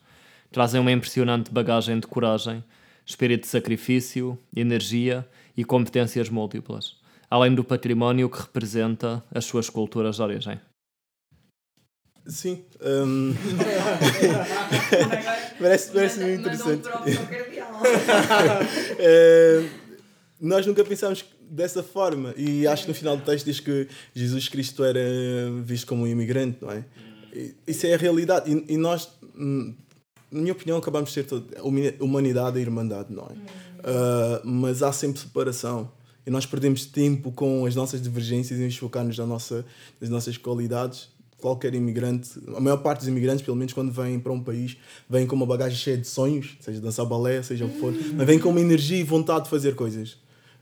Trazem 0.52 0.82
uma 0.82 0.92
impressionante 0.92 1.50
bagagem 1.50 1.98
de 2.00 2.08
coragem, 2.08 2.62
espírito 3.06 3.44
de 3.44 3.48
sacrifício, 3.48 4.38
energia 4.54 5.26
e 5.56 5.64
competências 5.64 6.30
múltiplas, 6.30 6.98
além 7.30 7.56
do 7.56 7.64
património 7.64 8.30
que 8.30 8.42
representa 8.42 9.24
as 9.34 9.46
suas 9.46 9.70
culturas 9.70 10.18
de 10.18 10.22
origem. 10.22 10.60
Sim. 12.28 12.64
hum, 12.82 13.34
parece 15.60 15.92
parece 15.92 16.20
muito 16.20 16.42
interessante. 16.42 16.88
É, 19.00 19.64
nós 20.40 20.66
nunca 20.66 20.84
pensámos 20.84 21.26
dessa 21.50 21.82
forma 21.82 22.34
e 22.38 22.68
acho 22.68 22.84
que 22.84 22.90
no 22.90 22.94
final 22.94 23.18
do 23.18 23.24
texto 23.24 23.46
diz 23.46 23.60
que 23.60 23.88
Jesus 24.14 24.48
Cristo 24.50 24.84
era 24.84 25.00
visto 25.64 25.88
como 25.88 26.04
um 26.04 26.08
imigrante, 26.08 26.60
não 26.62 26.72
é? 26.72 26.84
Isso 27.66 27.88
é 27.88 27.94
a 27.94 27.98
realidade 27.98 28.52
e, 28.52 28.74
e 28.74 28.78
nós, 28.78 29.10
hum, 29.36 29.74
na 30.32 30.40
minha 30.42 30.54
opinião, 30.54 30.78
acabamos 30.78 31.10
de 31.10 31.16
ser 31.16 31.26
toda 31.26 31.46
humanidade 32.00 32.58
e 32.58 32.62
irmandade, 32.62 33.14
não 33.14 33.24
é? 33.24 33.36
Ah, 33.84 34.42
mas 34.44 34.82
há 34.82 34.92
sempre 34.92 35.20
separação 35.20 35.90
e 36.26 36.30
nós 36.30 36.46
perdemos 36.46 36.86
tempo 36.86 37.32
com 37.32 37.66
as 37.66 37.76
nossas 37.76 38.02
divergências 38.02 38.60
e 38.60 38.64
nos 38.64 39.18
na 39.18 39.26
nossa, 39.26 39.66
nas 40.00 40.10
nossas 40.10 40.38
qualidades. 40.38 41.10
Qualquer 41.40 41.74
imigrante, 41.74 42.40
a 42.56 42.60
maior 42.60 42.78
parte 42.78 43.00
dos 43.00 43.08
imigrantes, 43.08 43.44
pelo 43.44 43.58
menos 43.58 43.74
quando 43.74 43.92
vêm 43.92 44.20
para 44.20 44.32
um 44.32 44.40
país, 44.40 44.78
vêm 45.10 45.26
com 45.26 45.36
uma 45.36 45.46
bagagem 45.46 45.76
cheia 45.76 45.98
de 45.98 46.08
sonhos, 46.08 46.56
seja 46.60 46.80
dançar 46.80 47.04
balé, 47.04 47.42
seja 47.42 47.66
o 47.66 47.70
que 47.70 47.80
for, 47.80 47.92
mas 48.14 48.28
vêm 48.28 48.38
com 48.38 48.50
uma 48.50 48.62
energia 48.62 49.00
e 49.00 49.04
vontade 49.04 49.46
de 49.46 49.50
fazer 49.50 49.74
coisas. 49.74 50.18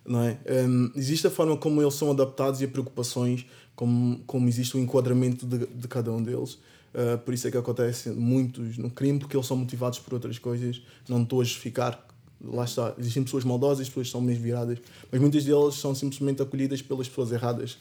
Não 0.05 0.23
é? 0.23 0.38
Hum, 0.65 0.89
existe 0.95 1.27
a 1.27 1.29
forma 1.29 1.58
como 1.58 1.82
eles 1.82 1.95
são 1.95 2.10
adaptados 2.10 2.62
e 2.62 2.63
as 2.63 2.71
preocupações, 2.71 3.45
como, 3.75 4.19
como 4.25 4.47
existe 4.47 4.77
o 4.77 4.79
enquadramento 4.79 5.45
de, 5.45 5.67
de 5.67 5.88
cada 5.89 6.13
um 6.13 6.23
deles. 6.23 6.58
Uh, 6.93 7.17
por 7.19 7.34
isso 7.34 7.47
é 7.47 7.52
que 7.52 7.58
acontece 7.58 8.10
muitos 8.10 8.78
no 8.78 8.89
crime, 8.89 9.19
porque 9.19 9.36
eles 9.36 9.45
são 9.45 9.58
motivados 9.58 9.99
por 9.99 10.13
outras 10.13 10.39
coisas. 10.39 10.82
Não 11.08 11.23
estou 11.23 11.41
a 11.41 11.43
justificar, 11.43 12.08
lá 12.43 12.65
está. 12.65 12.93
Existem 12.97 13.23
pessoas 13.23 13.43
maldosas, 13.43 13.88
pessoas 13.88 14.08
que 14.08 14.12
são 14.12 14.25
viradas, 14.25 14.80
mas 15.12 15.21
muitas 15.21 15.43
deles 15.43 15.75
são 15.75 15.93
simplesmente 15.93 16.41
acolhidas 16.41 16.82
pelas 16.82 17.08
pessoas 17.08 17.32
erradas. 17.32 17.78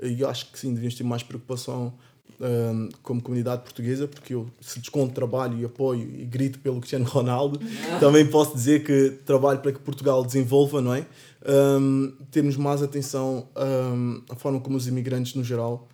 E 0.00 0.20
eu 0.20 0.28
acho 0.28 0.50
que 0.50 0.58
sim, 0.58 0.74
devíamos 0.74 0.94
ter 0.94 1.04
mais 1.04 1.22
preocupação 1.22 1.92
um, 2.40 2.88
como 3.02 3.22
comunidade 3.22 3.62
portuguesa, 3.62 4.08
porque 4.08 4.34
eu, 4.34 4.48
se 4.60 4.80
desconto 4.80 5.14
trabalho 5.14 5.58
e 5.58 5.64
apoio 5.64 6.02
e 6.02 6.24
grito 6.24 6.58
pelo 6.58 6.78
Cristiano 6.78 7.04
Ronaldo, 7.04 7.60
também 8.00 8.26
posso 8.26 8.54
dizer 8.54 8.84
que 8.84 9.10
trabalho 9.24 9.60
para 9.60 9.72
que 9.72 9.78
Portugal 9.78 10.24
desenvolva, 10.24 10.80
não 10.80 10.94
é? 10.94 11.06
Um, 11.46 12.12
termos 12.30 12.56
mais 12.56 12.82
atenção 12.82 13.48
um, 13.56 14.22
à 14.28 14.34
forma 14.36 14.60
como 14.60 14.76
os 14.76 14.86
imigrantes, 14.86 15.34
no 15.34 15.44
geral, 15.44 15.88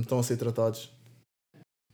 estão 0.00 0.18
a 0.18 0.22
ser 0.22 0.36
tratados. 0.36 0.90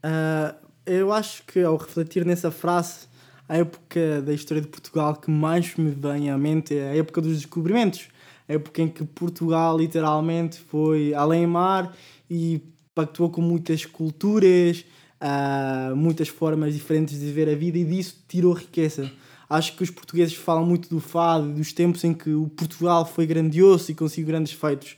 Ah, 0.03 0.55
eu 0.85 1.13
acho 1.13 1.45
que 1.45 1.61
ao 1.61 1.77
refletir 1.77 2.25
nessa 2.25 2.51
frase, 2.51 3.07
a 3.49 3.59
época 3.59 4.23
da 4.23 4.33
história 4.33 4.61
de 4.61 4.69
Portugal 4.69 5.15
que 5.17 5.31
mais 5.31 5.77
me 5.77 5.91
vem 5.91 6.31
à 6.31 6.37
mente 6.37 6.77
é 6.77 6.91
a 6.91 6.97
época 6.97 7.21
dos 7.21 7.37
descobrimentos. 7.37 8.09
A 8.49 8.55
época 8.55 8.83
em 8.83 8.89
que 8.89 9.05
Portugal 9.05 9.79
literalmente 9.79 10.59
foi 10.59 11.15
além 11.15 11.47
mar 11.47 11.95
e 12.29 12.61
pactuou 12.95 13.31
com 13.31 13.41
muitas 13.41 13.87
culturas, 13.87 14.85
ah, 15.21 15.93
muitas 15.95 16.29
formas 16.29 16.75
diferentes 16.75 17.19
de 17.19 17.31
ver 17.31 17.49
a 17.49 17.55
vida 17.55 17.79
e 17.79 17.85
disso 17.85 18.25
tirou 18.27 18.53
riqueza. 18.53 19.11
Acho 19.49 19.77
que 19.77 19.83
os 19.83 19.91
portugueses 19.91 20.35
falam 20.35 20.65
muito 20.65 20.89
do 20.89 20.99
fado 20.99 21.53
dos 21.53 21.73
tempos 21.73 22.03
em 22.05 22.15
que 22.15 22.31
o 22.31 22.49
Portugal 22.49 23.05
foi 23.07 23.27
grandioso 23.27 23.91
e 23.91 23.95
conseguiu 23.95 24.27
grandes 24.27 24.53
feitos. 24.55 24.97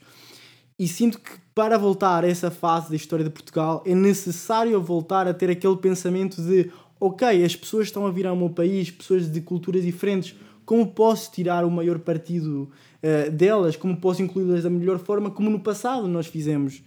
E 0.79 0.87
sinto 0.87 1.19
que 1.19 1.44
para 1.55 1.77
voltar 1.77 2.25
a 2.25 2.27
essa 2.27 2.51
fase 2.51 2.89
da 2.89 2.97
história 2.97 3.23
de 3.23 3.31
Portugal 3.31 3.81
é 3.85 3.95
necessário 3.95 4.79
voltar 4.81 5.25
a 5.25 5.33
ter 5.33 5.49
aquele 5.49 5.77
pensamento 5.77 6.41
de 6.41 6.69
ok, 6.99 7.45
as 7.45 7.55
pessoas 7.55 7.87
estão 7.87 8.05
a 8.05 8.11
vir 8.11 8.27
ao 8.27 8.35
meu 8.35 8.49
país, 8.49 8.91
pessoas 8.91 9.31
de 9.31 9.39
culturas 9.39 9.83
diferentes, 9.83 10.35
como 10.65 10.85
posso 10.87 11.31
tirar 11.31 11.63
o 11.63 11.71
maior 11.71 11.99
partido 11.99 12.69
eh, 13.01 13.29
delas, 13.29 13.77
como 13.77 13.95
posso 13.95 14.21
incluí-las 14.21 14.63
da 14.63 14.69
melhor 14.69 14.99
forma, 14.99 15.31
como 15.31 15.49
no 15.49 15.59
passado 15.59 16.07
nós 16.07 16.27
fizemos. 16.27 16.83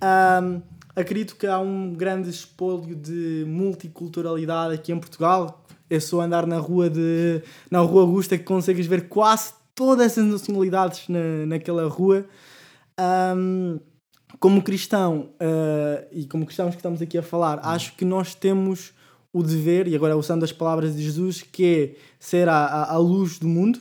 Ahm, 0.00 0.60
acredito 0.94 1.34
que 1.34 1.46
há 1.46 1.58
um 1.58 1.92
grande 1.92 2.30
espólio 2.30 2.94
de 2.94 3.44
multiculturalidade 3.48 4.74
aqui 4.74 4.92
em 4.92 4.98
Portugal. 4.98 5.64
É 5.90 5.98
só 5.98 6.20
andar 6.20 6.46
na 6.46 6.58
rua 6.58 6.88
de 6.88 7.42
na 7.70 7.80
rua 7.80 8.02
Augusta 8.02 8.38
que 8.38 8.44
consegues 8.44 8.86
ver 8.86 9.08
quase 9.08 9.54
todas 9.74 10.06
essas 10.06 10.24
nacionalidades 10.24 11.08
na, 11.08 11.46
naquela 11.46 11.88
rua. 11.88 12.26
Ahm, 12.96 13.78
como 14.38 14.62
cristão 14.62 15.30
ah, 15.40 16.04
e 16.12 16.24
como 16.26 16.46
cristãos 16.46 16.70
que 16.70 16.76
estamos 16.76 17.00
aqui 17.00 17.18
a 17.18 17.22
falar, 17.22 17.60
acho 17.62 17.94
que 17.94 18.04
nós 18.04 18.34
temos 18.34 18.92
o 19.32 19.42
dever, 19.42 19.88
e 19.88 19.96
agora 19.96 20.16
usando 20.16 20.44
as 20.44 20.52
palavras 20.52 20.94
de 20.94 21.02
Jesus, 21.02 21.42
que 21.42 21.64
é 21.64 21.96
ser 22.20 22.48
a, 22.48 22.66
a, 22.66 22.92
a 22.92 22.98
luz 22.98 23.38
do 23.38 23.48
mundo, 23.48 23.80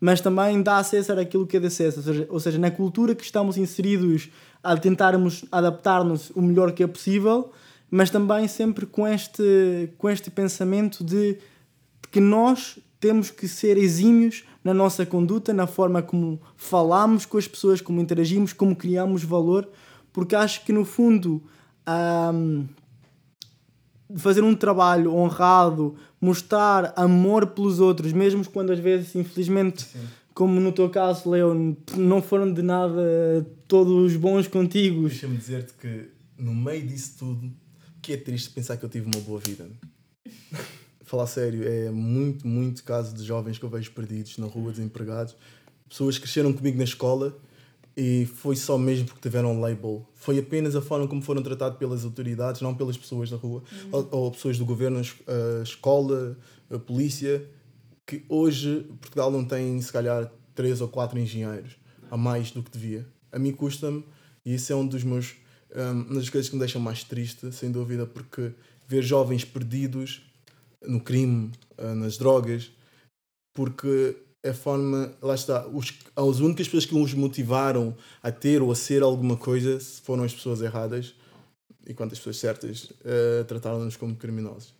mas 0.00 0.20
também 0.20 0.62
dá 0.62 0.78
a 0.78 0.84
César 0.84 1.18
aquilo 1.18 1.46
que 1.46 1.56
é 1.56 1.60
de 1.60 1.68
César. 1.68 1.98
Ou 1.98 2.04
seja, 2.04 2.26
ou 2.30 2.40
seja, 2.40 2.58
na 2.58 2.70
cultura 2.70 3.14
que 3.14 3.24
estamos 3.24 3.56
inseridos, 3.56 4.28
a 4.62 4.76
tentarmos 4.76 5.44
adaptar-nos 5.50 6.30
o 6.30 6.40
melhor 6.40 6.72
que 6.72 6.82
é 6.82 6.86
possível, 6.86 7.52
mas 7.90 8.08
também 8.08 8.46
sempre 8.46 8.86
com 8.86 9.06
este, 9.06 9.90
com 9.98 10.08
este 10.08 10.30
pensamento 10.30 11.02
de 11.02 11.38
que 12.10 12.20
nós 12.20 12.78
temos 13.04 13.30
que 13.30 13.46
ser 13.46 13.76
exímios 13.76 14.44
na 14.64 14.72
nossa 14.72 15.04
conduta, 15.04 15.52
na 15.52 15.66
forma 15.66 16.00
como 16.00 16.40
falamos 16.56 17.26
com 17.26 17.36
as 17.36 17.46
pessoas, 17.46 17.82
como 17.82 18.00
interagimos, 18.00 18.54
como 18.54 18.74
criamos 18.74 19.22
valor, 19.22 19.68
porque 20.10 20.34
acho 20.34 20.64
que 20.64 20.72
no 20.72 20.86
fundo 20.86 21.42
ahm, 21.84 22.64
fazer 24.16 24.42
um 24.42 24.54
trabalho 24.54 25.14
honrado, 25.14 25.96
mostrar 26.18 26.94
amor 26.96 27.48
pelos 27.48 27.78
outros, 27.78 28.10
mesmo 28.14 28.42
quando 28.48 28.72
às 28.72 28.78
vezes, 28.78 29.14
infelizmente, 29.14 29.86
como 30.32 30.58
no 30.58 30.72
teu 30.72 30.88
caso, 30.88 31.28
Leon, 31.28 31.74
não 31.98 32.22
foram 32.22 32.50
de 32.50 32.62
nada 32.62 33.46
todos 33.68 34.16
bons 34.16 34.48
contigo. 34.48 35.08
Deixa-me 35.08 35.36
dizer-te 35.36 35.74
que 35.74 36.08
no 36.38 36.54
meio 36.54 36.86
disso 36.86 37.16
tudo, 37.18 37.52
que 38.00 38.14
é 38.14 38.16
triste 38.16 38.48
pensar 38.48 38.78
que 38.78 38.84
eu 38.86 38.88
tive 38.88 39.04
uma 39.14 39.22
boa 39.22 39.40
vida. 39.40 39.68
Falar 41.04 41.26
sério, 41.26 41.66
é 41.68 41.90
muito, 41.90 42.46
muito 42.46 42.82
caso 42.82 43.14
de 43.14 43.22
jovens 43.22 43.58
que 43.58 43.64
eu 43.64 43.68
vejo 43.68 43.92
perdidos 43.92 44.38
na 44.38 44.46
rua, 44.46 44.72
desempregados. 44.72 45.36
pessoas 45.88 46.16
que 46.16 46.22
cresceram 46.22 46.52
comigo 46.52 46.78
na 46.78 46.84
escola 46.84 47.36
e 47.96 48.26
foi 48.26 48.56
só 48.56 48.76
mesmo 48.76 49.06
porque 49.06 49.20
tiveram 49.20 49.52
um 49.52 49.60
label. 49.60 50.04
Foi 50.14 50.38
apenas 50.38 50.74
a 50.74 50.82
forma 50.82 51.06
como 51.06 51.22
foram 51.22 51.42
tratados 51.42 51.78
pelas 51.78 52.04
autoridades, 52.04 52.60
não 52.60 52.74
pelas 52.74 52.96
pessoas 52.96 53.30
da 53.30 53.36
rua, 53.36 53.62
ou, 53.92 54.08
ou 54.10 54.30
pessoas 54.30 54.58
do 54.58 54.64
governo, 54.64 54.98
a 55.00 55.62
escola, 55.62 56.36
a 56.70 56.78
polícia, 56.78 57.46
que 58.06 58.24
hoje 58.28 58.86
Portugal 59.00 59.30
não 59.30 59.44
tem, 59.44 59.80
se 59.80 59.92
calhar, 59.92 60.32
três 60.54 60.80
ou 60.80 60.88
quatro 60.88 61.18
engenheiros 61.18 61.76
a 62.10 62.16
mais 62.16 62.50
do 62.50 62.62
que 62.62 62.70
devia. 62.70 63.06
A 63.30 63.38
mim 63.38 63.52
custa-me, 63.52 64.04
e 64.44 64.54
isso 64.54 64.72
é 64.72 64.76
um 64.76 64.86
dos 64.86 65.04
meus, 65.04 65.34
um, 65.74 66.02
uma 66.02 66.14
das 66.14 66.30
coisas 66.30 66.48
que 66.48 66.56
me 66.56 66.60
deixam 66.60 66.80
mais 66.80 67.04
triste, 67.04 67.52
sem 67.52 67.70
dúvida, 67.70 68.06
porque 68.06 68.52
ver 68.86 69.02
jovens 69.02 69.44
perdidos 69.44 70.22
no 70.86 71.00
crime, 71.00 71.50
uh, 71.78 71.94
nas 71.94 72.16
drogas, 72.16 72.70
porque 73.54 74.16
a 74.44 74.52
forma, 74.52 75.12
lá 75.22 75.34
está, 75.34 75.66
os, 75.66 75.98
as 76.14 76.40
únicas 76.40 76.66
pessoas 76.66 76.84
que 76.84 76.94
os 76.94 77.14
motivaram 77.14 77.96
a 78.22 78.30
ter 78.30 78.60
ou 78.60 78.70
a 78.70 78.74
ser 78.74 79.02
alguma 79.02 79.36
coisa 79.36 79.78
foram 80.02 80.24
as 80.24 80.34
pessoas 80.34 80.60
erradas, 80.60 81.14
enquanto 81.88 82.12
as 82.12 82.18
pessoas 82.18 82.36
certas 82.36 82.84
uh, 82.84 83.44
trataram-nos 83.46 83.96
como 83.96 84.14
criminosos. 84.16 84.74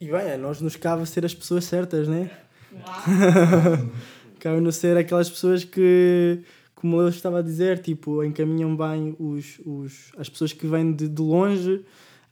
E 0.00 0.10
bem, 0.10 0.32
a 0.32 0.38
nós 0.38 0.60
nos 0.60 0.74
cabe 0.76 1.06
ser 1.06 1.24
as 1.24 1.34
pessoas 1.34 1.64
certas, 1.64 2.08
né? 2.08 2.30
cabe-nos 4.40 4.76
ser 4.76 4.96
aquelas 4.96 5.30
pessoas 5.30 5.64
que, 5.64 6.42
como 6.74 7.00
eu 7.00 7.08
estava 7.08 7.38
a 7.38 7.42
dizer, 7.42 7.78
tipo, 7.78 8.22
encaminham 8.22 8.76
bem 8.76 9.16
os, 9.18 9.58
os, 9.64 10.12
as 10.18 10.28
pessoas 10.28 10.52
que 10.52 10.66
vêm 10.66 10.92
de, 10.92 11.08
de 11.08 11.22
longe 11.22 11.84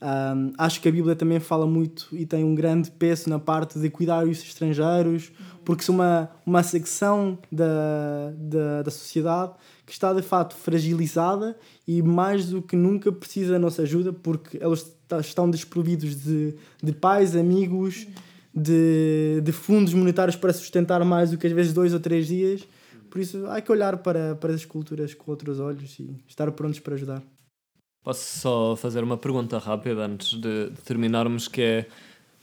um, 0.03 0.51
acho 0.57 0.81
que 0.81 0.89
a 0.89 0.91
Bíblia 0.91 1.15
também 1.15 1.39
fala 1.39 1.65
muito 1.65 2.09
e 2.11 2.25
tem 2.25 2.43
um 2.43 2.53
grande 2.53 2.91
peso 2.91 3.29
na 3.29 3.39
parte 3.39 3.79
de 3.79 3.89
cuidar 3.89 4.27
os 4.27 4.43
estrangeiros, 4.43 5.31
porque 5.63 5.81
são 5.81 5.95
uma, 5.95 6.29
uma 6.45 6.61
secção 6.61 7.37
da, 7.49 8.33
da, 8.35 8.81
da 8.81 8.91
sociedade 8.91 9.53
que 9.85 9.93
está 9.93 10.11
de 10.11 10.21
fato 10.21 10.55
fragilizada 10.55 11.57
e 11.87 12.01
mais 12.01 12.47
do 12.47 12.61
que 12.61 12.75
nunca 12.75 13.13
precisa 13.13 13.53
da 13.53 13.59
nossa 13.59 13.83
ajuda, 13.83 14.11
porque 14.11 14.59
eles 14.61 14.93
estão 15.21 15.49
desprovidos 15.49 16.21
de, 16.21 16.53
de 16.81 16.91
pais, 16.91 17.33
amigos, 17.33 18.05
de, 18.53 19.39
de 19.41 19.51
fundos 19.53 19.93
monetários 19.93 20.35
para 20.35 20.51
sustentar 20.51 21.03
mais 21.05 21.31
do 21.31 21.37
que 21.37 21.47
às 21.47 21.53
vezes 21.53 21.71
dois 21.71 21.93
ou 21.93 21.99
três 21.99 22.27
dias. 22.27 22.67
Por 23.09 23.21
isso, 23.21 23.45
há 23.47 23.61
que 23.61 23.71
olhar 23.71 23.97
para, 23.97 24.35
para 24.35 24.53
as 24.53 24.65
culturas 24.65 25.13
com 25.13 25.31
outros 25.31 25.59
olhos 25.61 25.97
e 25.97 26.13
estar 26.27 26.51
prontos 26.51 26.79
para 26.79 26.95
ajudar. 26.95 27.23
Posso 28.03 28.39
só 28.39 28.75
fazer 28.75 29.01
uma 29.01 29.17
pergunta 29.17 29.57
rápida 29.57 30.05
antes 30.05 30.33
de, 30.33 30.71
terminarmos, 30.83 31.47
que 31.47 31.61
é, 31.61 31.85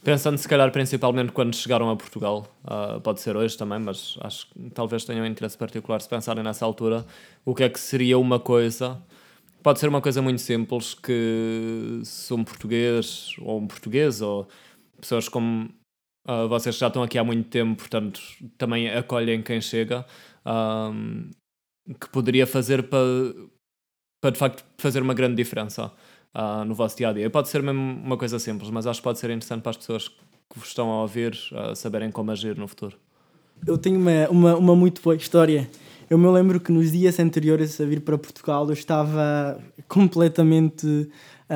pensando 0.03 0.37
se 0.39 0.47
calhar 0.47 0.71
principalmente 0.71 1.31
quando 1.31 1.55
chegaram 1.55 1.87
a 1.91 1.95
Portugal, 1.95 2.47
uh, 2.63 2.99
pode 2.99 3.21
ser 3.21 3.37
hoje 3.37 3.55
também, 3.55 3.79
mas 3.79 4.17
acho 4.21 4.47
que 4.47 4.71
talvez 4.71 5.05
tenham 5.05 5.23
um 5.23 5.27
interesse 5.27 5.55
particular 5.55 6.01
se 6.01 6.09
pensarem 6.09 6.43
nessa 6.43 6.65
altura, 6.65 7.05
o 7.45 7.53
que 7.53 7.63
é 7.63 7.69
que 7.69 7.79
seria 7.79 8.17
uma 8.17 8.39
coisa, 8.39 8.99
pode 9.61 9.79
ser 9.79 9.87
uma 9.87 10.01
coisa 10.01 10.19
muito 10.19 10.41
simples, 10.41 10.95
que 10.95 12.01
se 12.03 12.33
um 12.33 12.43
português, 12.43 13.35
ou 13.39 13.59
um 13.59 13.67
português, 13.67 14.19
ou 14.19 14.47
pessoas 14.99 15.29
como 15.29 15.69
uh, 16.27 16.47
vocês 16.47 16.75
já 16.75 16.87
estão 16.87 17.03
aqui 17.03 17.19
há 17.19 17.23
muito 17.23 17.49
tempo, 17.49 17.75
portanto 17.77 18.19
também 18.57 18.89
acolhem 18.89 19.43
quem 19.43 19.61
chega, 19.61 20.07
um, 20.43 21.29
que 21.99 22.09
poderia 22.09 22.47
fazer 22.47 22.89
para 22.89 22.99
para 24.21 24.31
de 24.31 24.37
facto 24.37 24.63
fazer 24.77 25.01
uma 25.01 25.15
grande 25.15 25.35
diferença 25.35 25.91
uh, 26.35 26.63
no 26.63 26.75
vosso 26.75 26.95
dia 26.95 27.09
a 27.09 27.13
dia. 27.13 27.29
Pode 27.29 27.49
ser 27.49 27.61
mesmo 27.63 27.81
uma 27.81 28.15
coisa 28.15 28.37
simples, 28.39 28.69
mas 28.69 28.85
acho 28.85 28.99
que 28.99 29.03
pode 29.03 29.19
ser 29.19 29.31
interessante 29.31 29.61
para 29.61 29.71
as 29.71 29.77
pessoas 29.77 30.07
que 30.07 30.59
vos 30.59 30.67
estão 30.67 30.89
a 30.91 31.01
ouvir 31.01 31.37
uh, 31.51 31.75
saberem 31.75 32.11
como 32.11 32.31
agir 32.31 32.55
no 32.55 32.67
futuro. 32.67 32.95
Eu 33.65 33.77
tenho 33.77 33.99
uma, 33.99 34.29
uma, 34.29 34.55
uma 34.55 34.75
muito 34.75 35.01
boa 35.01 35.15
história. 35.15 35.69
Eu 36.09 36.17
me 36.17 36.27
lembro 36.27 36.59
que 36.59 36.71
nos 36.71 36.91
dias 36.91 37.19
anteriores 37.19 37.79
a 37.79 37.85
vir 37.85 38.01
para 38.01 38.17
Portugal 38.17 38.65
eu 38.67 38.73
estava 38.73 39.59
completamente 39.87 40.85
uh, 40.85 41.09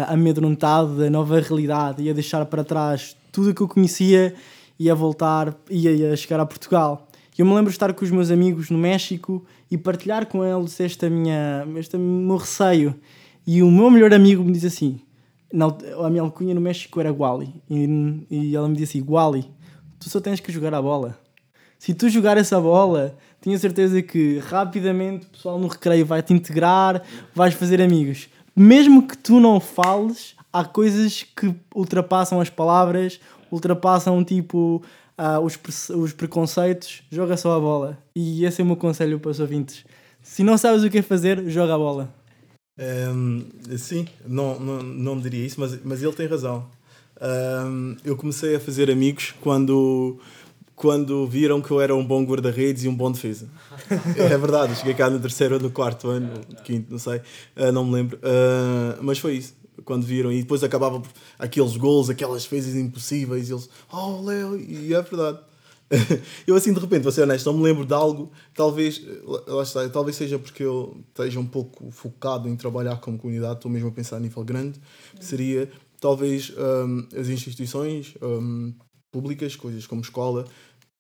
amedrontado 0.08 0.98
da 0.98 1.10
nova 1.10 1.40
realidade, 1.40 2.04
ia 2.04 2.14
deixar 2.14 2.46
para 2.46 2.64
trás 2.64 3.16
tudo 3.32 3.52
o 3.52 3.54
que 3.54 3.62
eu 3.62 3.68
conhecia, 3.68 4.34
ia 4.80 4.96
voltar, 4.96 5.56
ia, 5.70 5.92
ia 5.92 6.16
chegar 6.16 6.40
a 6.40 6.46
Portugal. 6.46 7.05
Eu 7.38 7.46
me 7.46 7.54
lembro 7.54 7.70
de 7.70 7.76
estar 7.76 7.94
com 7.94 8.06
os 8.06 8.12
meus 8.12 8.32
amigos 8.32 8.70
no 8.70 8.78
México 8.78 9.46
e 9.70 9.78
partilhar 9.78 10.26
com 10.26 10.44
eles 10.44 10.80
esta 10.80 11.10
minha, 11.10 11.68
este 11.78 11.98
meu 11.98 12.38
receio. 12.38 12.96
E 13.46 13.62
o 13.62 13.70
meu 13.70 13.92
melhor 13.92 14.14
amigo 14.14 14.42
me 14.42 14.54
diz 14.54 14.64
assim: 14.64 15.02
a 16.02 16.10
minha 16.10 16.22
alcunha 16.22 16.56
no 16.56 16.62
México 16.62 16.98
era 17.00 17.12
Guali. 17.12 17.54
E, 17.70 18.26
e 18.30 18.56
ela 18.56 18.70
me 18.70 18.76
disse 18.76 18.98
assim: 18.98 19.06
Guali, 19.06 19.52
tu 20.00 20.10
só 20.10 20.22
tens 20.22 20.40
que 20.40 20.52
jogar 20.52 20.74
a 20.74 20.82
bola. 20.82 21.20
Se 21.78 21.94
tu 21.94 22.08
jogar 22.10 22.38
essa 22.38 22.60
bola, 22.60 23.18
tenho 23.42 23.60
certeza 23.60 24.02
que 24.02 24.40
rapidamente 24.40 25.28
o 25.28 25.30
pessoal 25.30 25.60
no 25.60 25.68
recreio 25.68 26.06
vai 26.06 26.24
te 26.24 26.34
integrar, 26.34 27.04
vais 27.34 27.54
fazer 27.54 27.82
amigos. 27.82 28.30
Mesmo 28.56 29.06
que 29.06 29.18
tu 29.18 29.42
não 29.42 29.60
fales, 29.60 30.36
há 30.54 30.64
coisas 30.64 31.24
que 31.36 31.54
ultrapassam 31.76 32.40
as 32.40 32.50
palavras, 32.50 33.20
ultrapassam 33.52 34.24
tipo 34.24 34.82
uh, 35.18 35.40
os, 35.44 35.56
pre 35.58 35.74
os 35.96 36.14
preconceitos, 36.14 37.04
joga 37.12 37.38
só 37.38 37.56
a 37.56 37.60
bola. 37.60 37.98
E 38.16 38.46
esse 38.46 38.62
é 38.62 38.64
o 38.64 38.68
meu 38.68 38.76
conselho 38.76 39.20
para 39.20 39.32
os 39.32 39.40
ouvintes. 39.40 39.86
Se 40.22 40.44
não 40.44 40.58
sabes 40.58 40.84
o 40.84 40.90
que 40.90 41.00
é 41.00 41.02
fazer, 41.02 41.50
joga 41.50 41.76
a 41.76 41.78
bola. 41.78 42.14
Um, 42.78 43.46
sim, 43.78 44.08
não, 44.28 44.60
não, 44.60 44.84
não 44.84 45.20
diria 45.20 45.46
isso, 45.46 45.60
mas, 45.60 45.80
mas 45.84 46.04
ele 46.04 46.14
tem 46.14 46.28
razão. 46.28 46.68
Um, 47.22 47.96
eu 48.04 48.18
comecei 48.18 48.56
a 48.56 48.60
fazer 48.60 48.92
amigos 48.92 49.34
quando, 49.40 50.20
quando 50.76 51.26
viram 51.28 51.62
que 51.62 51.72
eu 51.72 51.80
era 51.80 51.96
um 51.96 52.06
bom 52.06 52.26
guarda-redes 52.26 52.84
e 52.84 52.90
um 52.90 52.96
bom 52.96 53.12
defesa. 53.12 53.48
é 54.18 54.38
verdade, 54.38 54.76
cheguei 54.76 54.94
cá 54.94 55.10
no 55.10 55.20
terceiro 55.20 55.56
ou 55.56 55.62
no 55.62 55.72
quarto 55.72 56.10
ano, 56.10 56.42
quinto, 56.66 56.92
não 56.92 57.00
sei, 57.00 57.22
uh, 57.56 57.72
não 57.72 57.86
me 57.86 57.94
lembro. 57.94 58.18
Uh, 58.18 59.02
mas 59.02 59.20
foi 59.20 59.36
isso 59.36 59.56
quando 59.84 60.06
viram, 60.06 60.32
e 60.32 60.42
depois 60.42 60.64
acabava 60.64 61.02
aqueles 61.38 61.76
gols, 61.76 62.10
aquelas 62.10 62.44
defesas 62.44 62.76
impossíveis, 62.76 63.50
e 63.50 63.54
eles, 63.54 63.70
oh 63.92 64.22
Leo, 64.22 64.60
e 64.60 64.94
é 64.94 65.02
verdade. 65.02 65.40
eu 66.48 66.56
assim 66.56 66.74
de 66.74 66.80
repente, 66.80 67.04
vou 67.04 67.12
ser 67.12 67.22
honesto, 67.22 67.46
não 67.46 67.58
me 67.58 67.64
lembro 67.64 67.86
de 67.86 67.94
algo, 67.94 68.32
talvez, 68.56 69.02
lá 69.48 69.62
está, 69.62 69.88
talvez 69.90 70.16
seja 70.16 70.40
porque 70.40 70.64
eu 70.64 70.98
esteja 71.10 71.40
um 71.40 71.46
pouco 71.46 71.92
focado 71.92 72.50
em 72.50 72.56
trabalhar 72.56 72.98
como 72.98 73.18
comunidade, 73.18 73.56
estou 73.56 73.70
mesmo 73.70 73.90
a 73.90 73.92
pensar 73.92 74.18
a 74.18 74.20
nível 74.20 74.44
grande, 74.44 74.80
seria 75.20 75.70
talvez 76.00 76.52
um, 76.58 77.08
as 77.20 77.30
instituições 77.30 78.16
um, 78.22 78.74
públicas, 79.12 79.56
coisas 79.56 79.86
como 79.86 80.02
escola, 80.02 80.46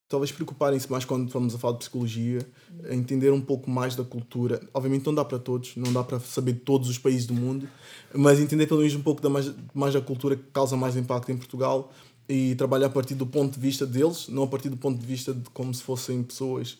talvez 0.07 0.31
preocuparem-se 0.31 0.89
mais 0.91 1.03
quando 1.03 1.29
vamos 1.31 1.55
a 1.55 1.57
falar 1.57 1.73
de 1.73 1.79
psicologia, 1.79 2.45
a 2.89 2.93
entender 2.93 3.31
um 3.31 3.41
pouco 3.41 3.69
mais 3.69 3.95
da 3.95 4.03
cultura. 4.03 4.61
Obviamente 4.73 5.05
não 5.05 5.15
dá 5.15 5.25
para 5.25 5.39
todos, 5.39 5.75
não 5.75 5.91
dá 5.91 6.03
para 6.03 6.19
saber 6.19 6.53
de 6.53 6.59
todos 6.59 6.89
os 6.89 6.97
países 6.97 7.25
do 7.25 7.33
mundo, 7.33 7.67
mas 8.13 8.39
entender 8.39 8.67
pelo 8.67 8.81
menos 8.81 8.95
um 8.95 9.01
pouco 9.01 9.21
da 9.21 9.29
mais, 9.29 9.51
mais 9.73 9.93
da 9.93 10.01
cultura 10.01 10.35
que 10.35 10.43
causa 10.51 10.77
mais 10.77 10.95
impacto 10.95 11.31
em 11.31 11.37
Portugal 11.37 11.91
e 12.27 12.55
trabalhar 12.55 12.87
a 12.87 12.89
partir 12.89 13.15
do 13.15 13.25
ponto 13.25 13.53
de 13.53 13.59
vista 13.59 13.85
deles, 13.85 14.27
não 14.29 14.43
a 14.43 14.47
partir 14.47 14.69
do 14.69 14.77
ponto 14.77 14.99
de 14.99 15.05
vista 15.05 15.33
de 15.33 15.49
como 15.51 15.73
se 15.73 15.83
fossem 15.83 16.23
pessoas 16.23 16.77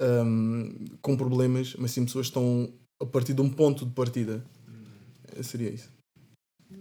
um, 0.00 0.86
com 1.00 1.16
problemas, 1.16 1.74
mas 1.78 1.90
sim 1.92 2.04
pessoas 2.04 2.26
que 2.26 2.30
estão 2.30 2.72
a 3.00 3.06
partir 3.06 3.34
de 3.34 3.40
um 3.40 3.48
ponto 3.48 3.84
de 3.84 3.92
partida. 3.92 4.44
Seria 5.42 5.70
isso. 5.70 5.88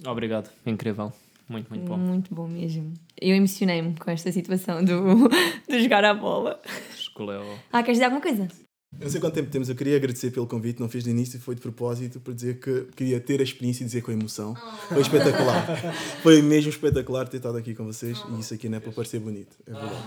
Obrigado, 0.05 0.49
incrível. 0.65 1.11
Muito, 1.49 1.69
muito 1.69 1.85
bom. 1.85 1.97
Muito 1.97 2.35
bom 2.35 2.47
mesmo. 2.47 2.93
Eu 3.19 3.35
emocionei-me 3.35 3.95
com 3.95 4.11
esta 4.11 4.31
situação 4.31 4.83
do, 4.83 5.29
de 5.67 5.81
jogar 5.81 6.03
a 6.03 6.13
bola. 6.13 6.61
Escolheu. 6.93 7.43
Ah, 7.71 7.81
queres 7.81 7.97
dizer 7.97 8.05
alguma 8.05 8.21
coisa? 8.21 8.47
Eu 8.93 9.03
não 9.03 9.09
sei 9.09 9.21
quanto 9.21 9.33
tempo 9.33 9.49
temos, 9.49 9.69
eu 9.69 9.75
queria 9.75 9.95
agradecer 9.95 10.31
pelo 10.31 10.47
convite, 10.47 10.79
não 10.79 10.89
fiz 10.89 11.03
de 11.03 11.09
início, 11.09 11.39
foi 11.39 11.53
de 11.53 11.61
propósito 11.61 12.19
para 12.19 12.33
dizer 12.33 12.59
que 12.59 12.87
queria 12.95 13.19
ter 13.19 13.39
a 13.39 13.43
experiência 13.43 13.83
e 13.83 13.85
dizer 13.85 14.01
com 14.01 14.11
emoção. 14.11 14.55
Oh. 14.57 14.93
Foi 14.93 15.01
espetacular. 15.01 15.93
foi 16.23 16.41
mesmo 16.41 16.69
espetacular 16.69 17.27
ter 17.27 17.37
estado 17.37 17.57
aqui 17.57 17.75
com 17.75 17.85
vocês 17.85 18.21
oh. 18.27 18.35
e 18.35 18.39
isso 18.39 18.53
aqui 18.53 18.67
não 18.67 18.77
é 18.77 18.79
para 18.79 18.91
parecer 18.91 19.19
bonito, 19.19 19.55
é 19.67 19.71
verdade. 19.71 20.03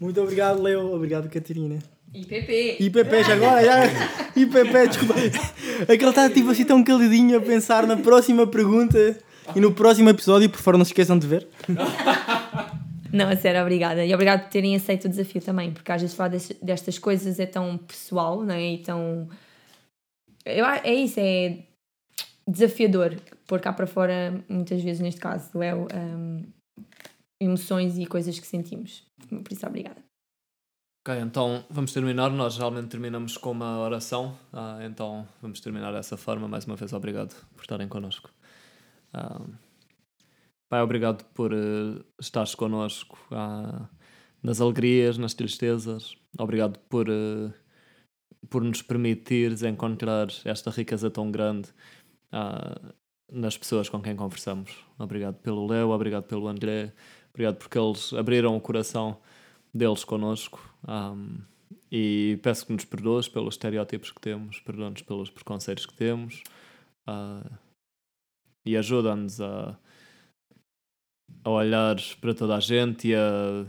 Muito 0.00 0.20
obrigado, 0.20 0.62
Leo. 0.62 0.94
Obrigado, 0.94 1.28
Catarina. 1.28 1.78
IPP. 2.12 2.76
IPP, 2.78 3.24
já 3.24 3.34
agora, 3.34 3.64
já. 3.64 3.84
IPP, 4.36 4.88
desculpa. 4.88 5.14
Aquele 5.82 6.10
está 6.10 6.30
tipo 6.30 6.50
assim 6.50 6.64
tão 6.64 6.84
calidinho 6.84 7.36
a 7.36 7.40
pensar 7.40 7.86
na 7.86 7.96
próxima 7.96 8.46
pergunta 8.46 9.18
e 9.54 9.60
no 9.60 9.72
próximo 9.72 10.10
episódio, 10.10 10.48
por 10.50 10.58
favor, 10.58 10.78
não 10.78 10.84
se 10.84 10.92
esqueçam 10.92 11.18
de 11.18 11.26
ver. 11.26 11.48
Não, 13.14 13.28
a 13.28 13.36
sério, 13.36 13.60
obrigada. 13.60 14.04
E 14.04 14.12
obrigado 14.12 14.42
por 14.42 14.50
terem 14.50 14.74
aceito 14.74 15.04
o 15.04 15.08
desafio 15.08 15.40
também, 15.40 15.70
porque 15.70 15.92
às 15.92 16.00
vezes 16.00 16.16
falar 16.16 16.30
destas 16.60 16.98
coisas 16.98 17.38
é 17.38 17.46
tão 17.46 17.78
pessoal, 17.78 18.42
não 18.42 18.52
é? 18.52 18.72
E 18.72 18.78
tão. 18.78 19.28
Eu, 20.44 20.66
é 20.66 20.92
isso, 20.92 21.20
é 21.20 21.58
desafiador 22.46 23.14
pôr 23.46 23.60
cá 23.60 23.72
para 23.72 23.86
fora, 23.86 24.44
muitas 24.48 24.82
vezes, 24.82 25.00
neste 25.00 25.20
caso, 25.20 25.62
é 25.62 25.72
um, 25.72 26.44
emoções 27.40 27.96
e 27.98 28.04
coisas 28.04 28.36
que 28.36 28.46
sentimos. 28.46 29.06
Por 29.28 29.52
isso, 29.52 29.64
obrigada. 29.64 30.02
Ok, 31.06 31.20
então 31.20 31.64
vamos 31.70 31.92
terminar. 31.92 32.30
Nós 32.30 32.54
geralmente 32.54 32.88
terminamos 32.88 33.36
com 33.36 33.52
uma 33.52 33.78
oração, 33.78 34.36
ah, 34.52 34.80
então 34.82 35.24
vamos 35.40 35.60
terminar 35.60 35.92
dessa 35.92 36.16
forma. 36.16 36.48
Mais 36.48 36.64
uma 36.64 36.74
vez, 36.74 36.92
obrigado 36.92 37.32
por 37.54 37.62
estarem 37.62 37.86
connosco. 37.86 38.33
Ah, 39.14 39.40
Pai, 40.68 40.82
obrigado 40.82 41.24
por 41.26 41.52
uh, 41.52 42.04
estares 42.18 42.54
connosco 42.56 43.16
uh, 43.30 43.86
nas 44.42 44.60
alegrias, 44.60 45.16
nas 45.16 45.32
tristezas. 45.32 46.16
obrigado 46.36 46.80
por, 46.88 47.08
uh, 47.08 47.52
por 48.50 48.64
nos 48.64 48.82
permitires 48.82 49.62
encontrar 49.62 50.26
esta 50.44 50.70
riqueza 50.72 51.08
tão 51.10 51.30
grande 51.30 51.68
uh, 52.32 52.92
nas 53.30 53.56
pessoas 53.56 53.88
com 53.88 54.02
quem 54.02 54.16
conversamos. 54.16 54.84
Obrigado 54.98 55.36
pelo 55.36 55.64
Léo, 55.64 55.90
obrigado 55.90 56.24
pelo 56.24 56.48
André, 56.48 56.92
obrigado 57.30 57.56
porque 57.56 57.78
eles 57.78 58.12
abriram 58.12 58.56
o 58.56 58.60
coração 58.60 59.20
deles 59.72 60.02
connosco. 60.02 60.60
Um, 60.88 61.38
e 61.92 62.40
peço 62.42 62.66
que 62.66 62.72
nos 62.72 62.84
perdoes 62.84 63.28
pelos 63.28 63.54
estereótipos 63.54 64.10
que 64.10 64.20
temos, 64.20 64.58
perdoa-nos 64.58 65.02
pelos 65.02 65.30
preconceitos 65.30 65.86
que 65.86 65.94
temos 65.94 66.42
uh, 67.06 67.63
e 68.64 68.76
ajuda-nos 68.76 69.40
a, 69.40 69.78
a 71.44 71.50
olhar 71.50 71.96
para 72.20 72.34
toda 72.34 72.56
a 72.56 72.60
gente 72.60 73.08
e 73.08 73.14
a, 73.14 73.66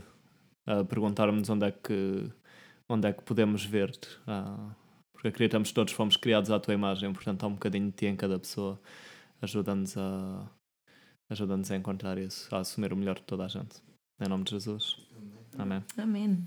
a 0.66 0.84
perguntarmos 0.84 1.48
onde 1.48 1.66
é 1.66 1.72
que 1.72 2.30
onde 2.88 3.08
é 3.08 3.12
que 3.12 3.22
podemos 3.22 3.64
ver-te. 3.64 4.08
Uh, 4.28 4.70
porque 5.12 5.28
acreditamos 5.28 5.70
que 5.70 5.74
todos 5.74 5.92
fomos 5.92 6.16
criados 6.16 6.50
à 6.50 6.60
tua 6.60 6.74
imagem, 6.74 7.12
portanto 7.12 7.42
há 7.42 7.46
um 7.46 7.54
bocadinho 7.54 7.86
de 7.86 7.92
ti 7.92 8.06
em 8.06 8.16
cada 8.16 8.38
pessoa. 8.38 8.80
Ajuda-nos 9.42 9.96
a, 9.96 10.48
ajuda 11.30 11.54
a 11.54 11.76
encontrar 11.76 12.18
isso, 12.18 12.54
a 12.54 12.60
assumir 12.60 12.92
o 12.92 12.96
melhor 12.96 13.16
de 13.16 13.22
toda 13.22 13.44
a 13.44 13.48
gente. 13.48 13.82
Em 14.20 14.28
nome 14.28 14.44
de 14.44 14.52
Jesus. 14.52 14.96
Amém. 15.58 15.82
Amém. 15.96 16.46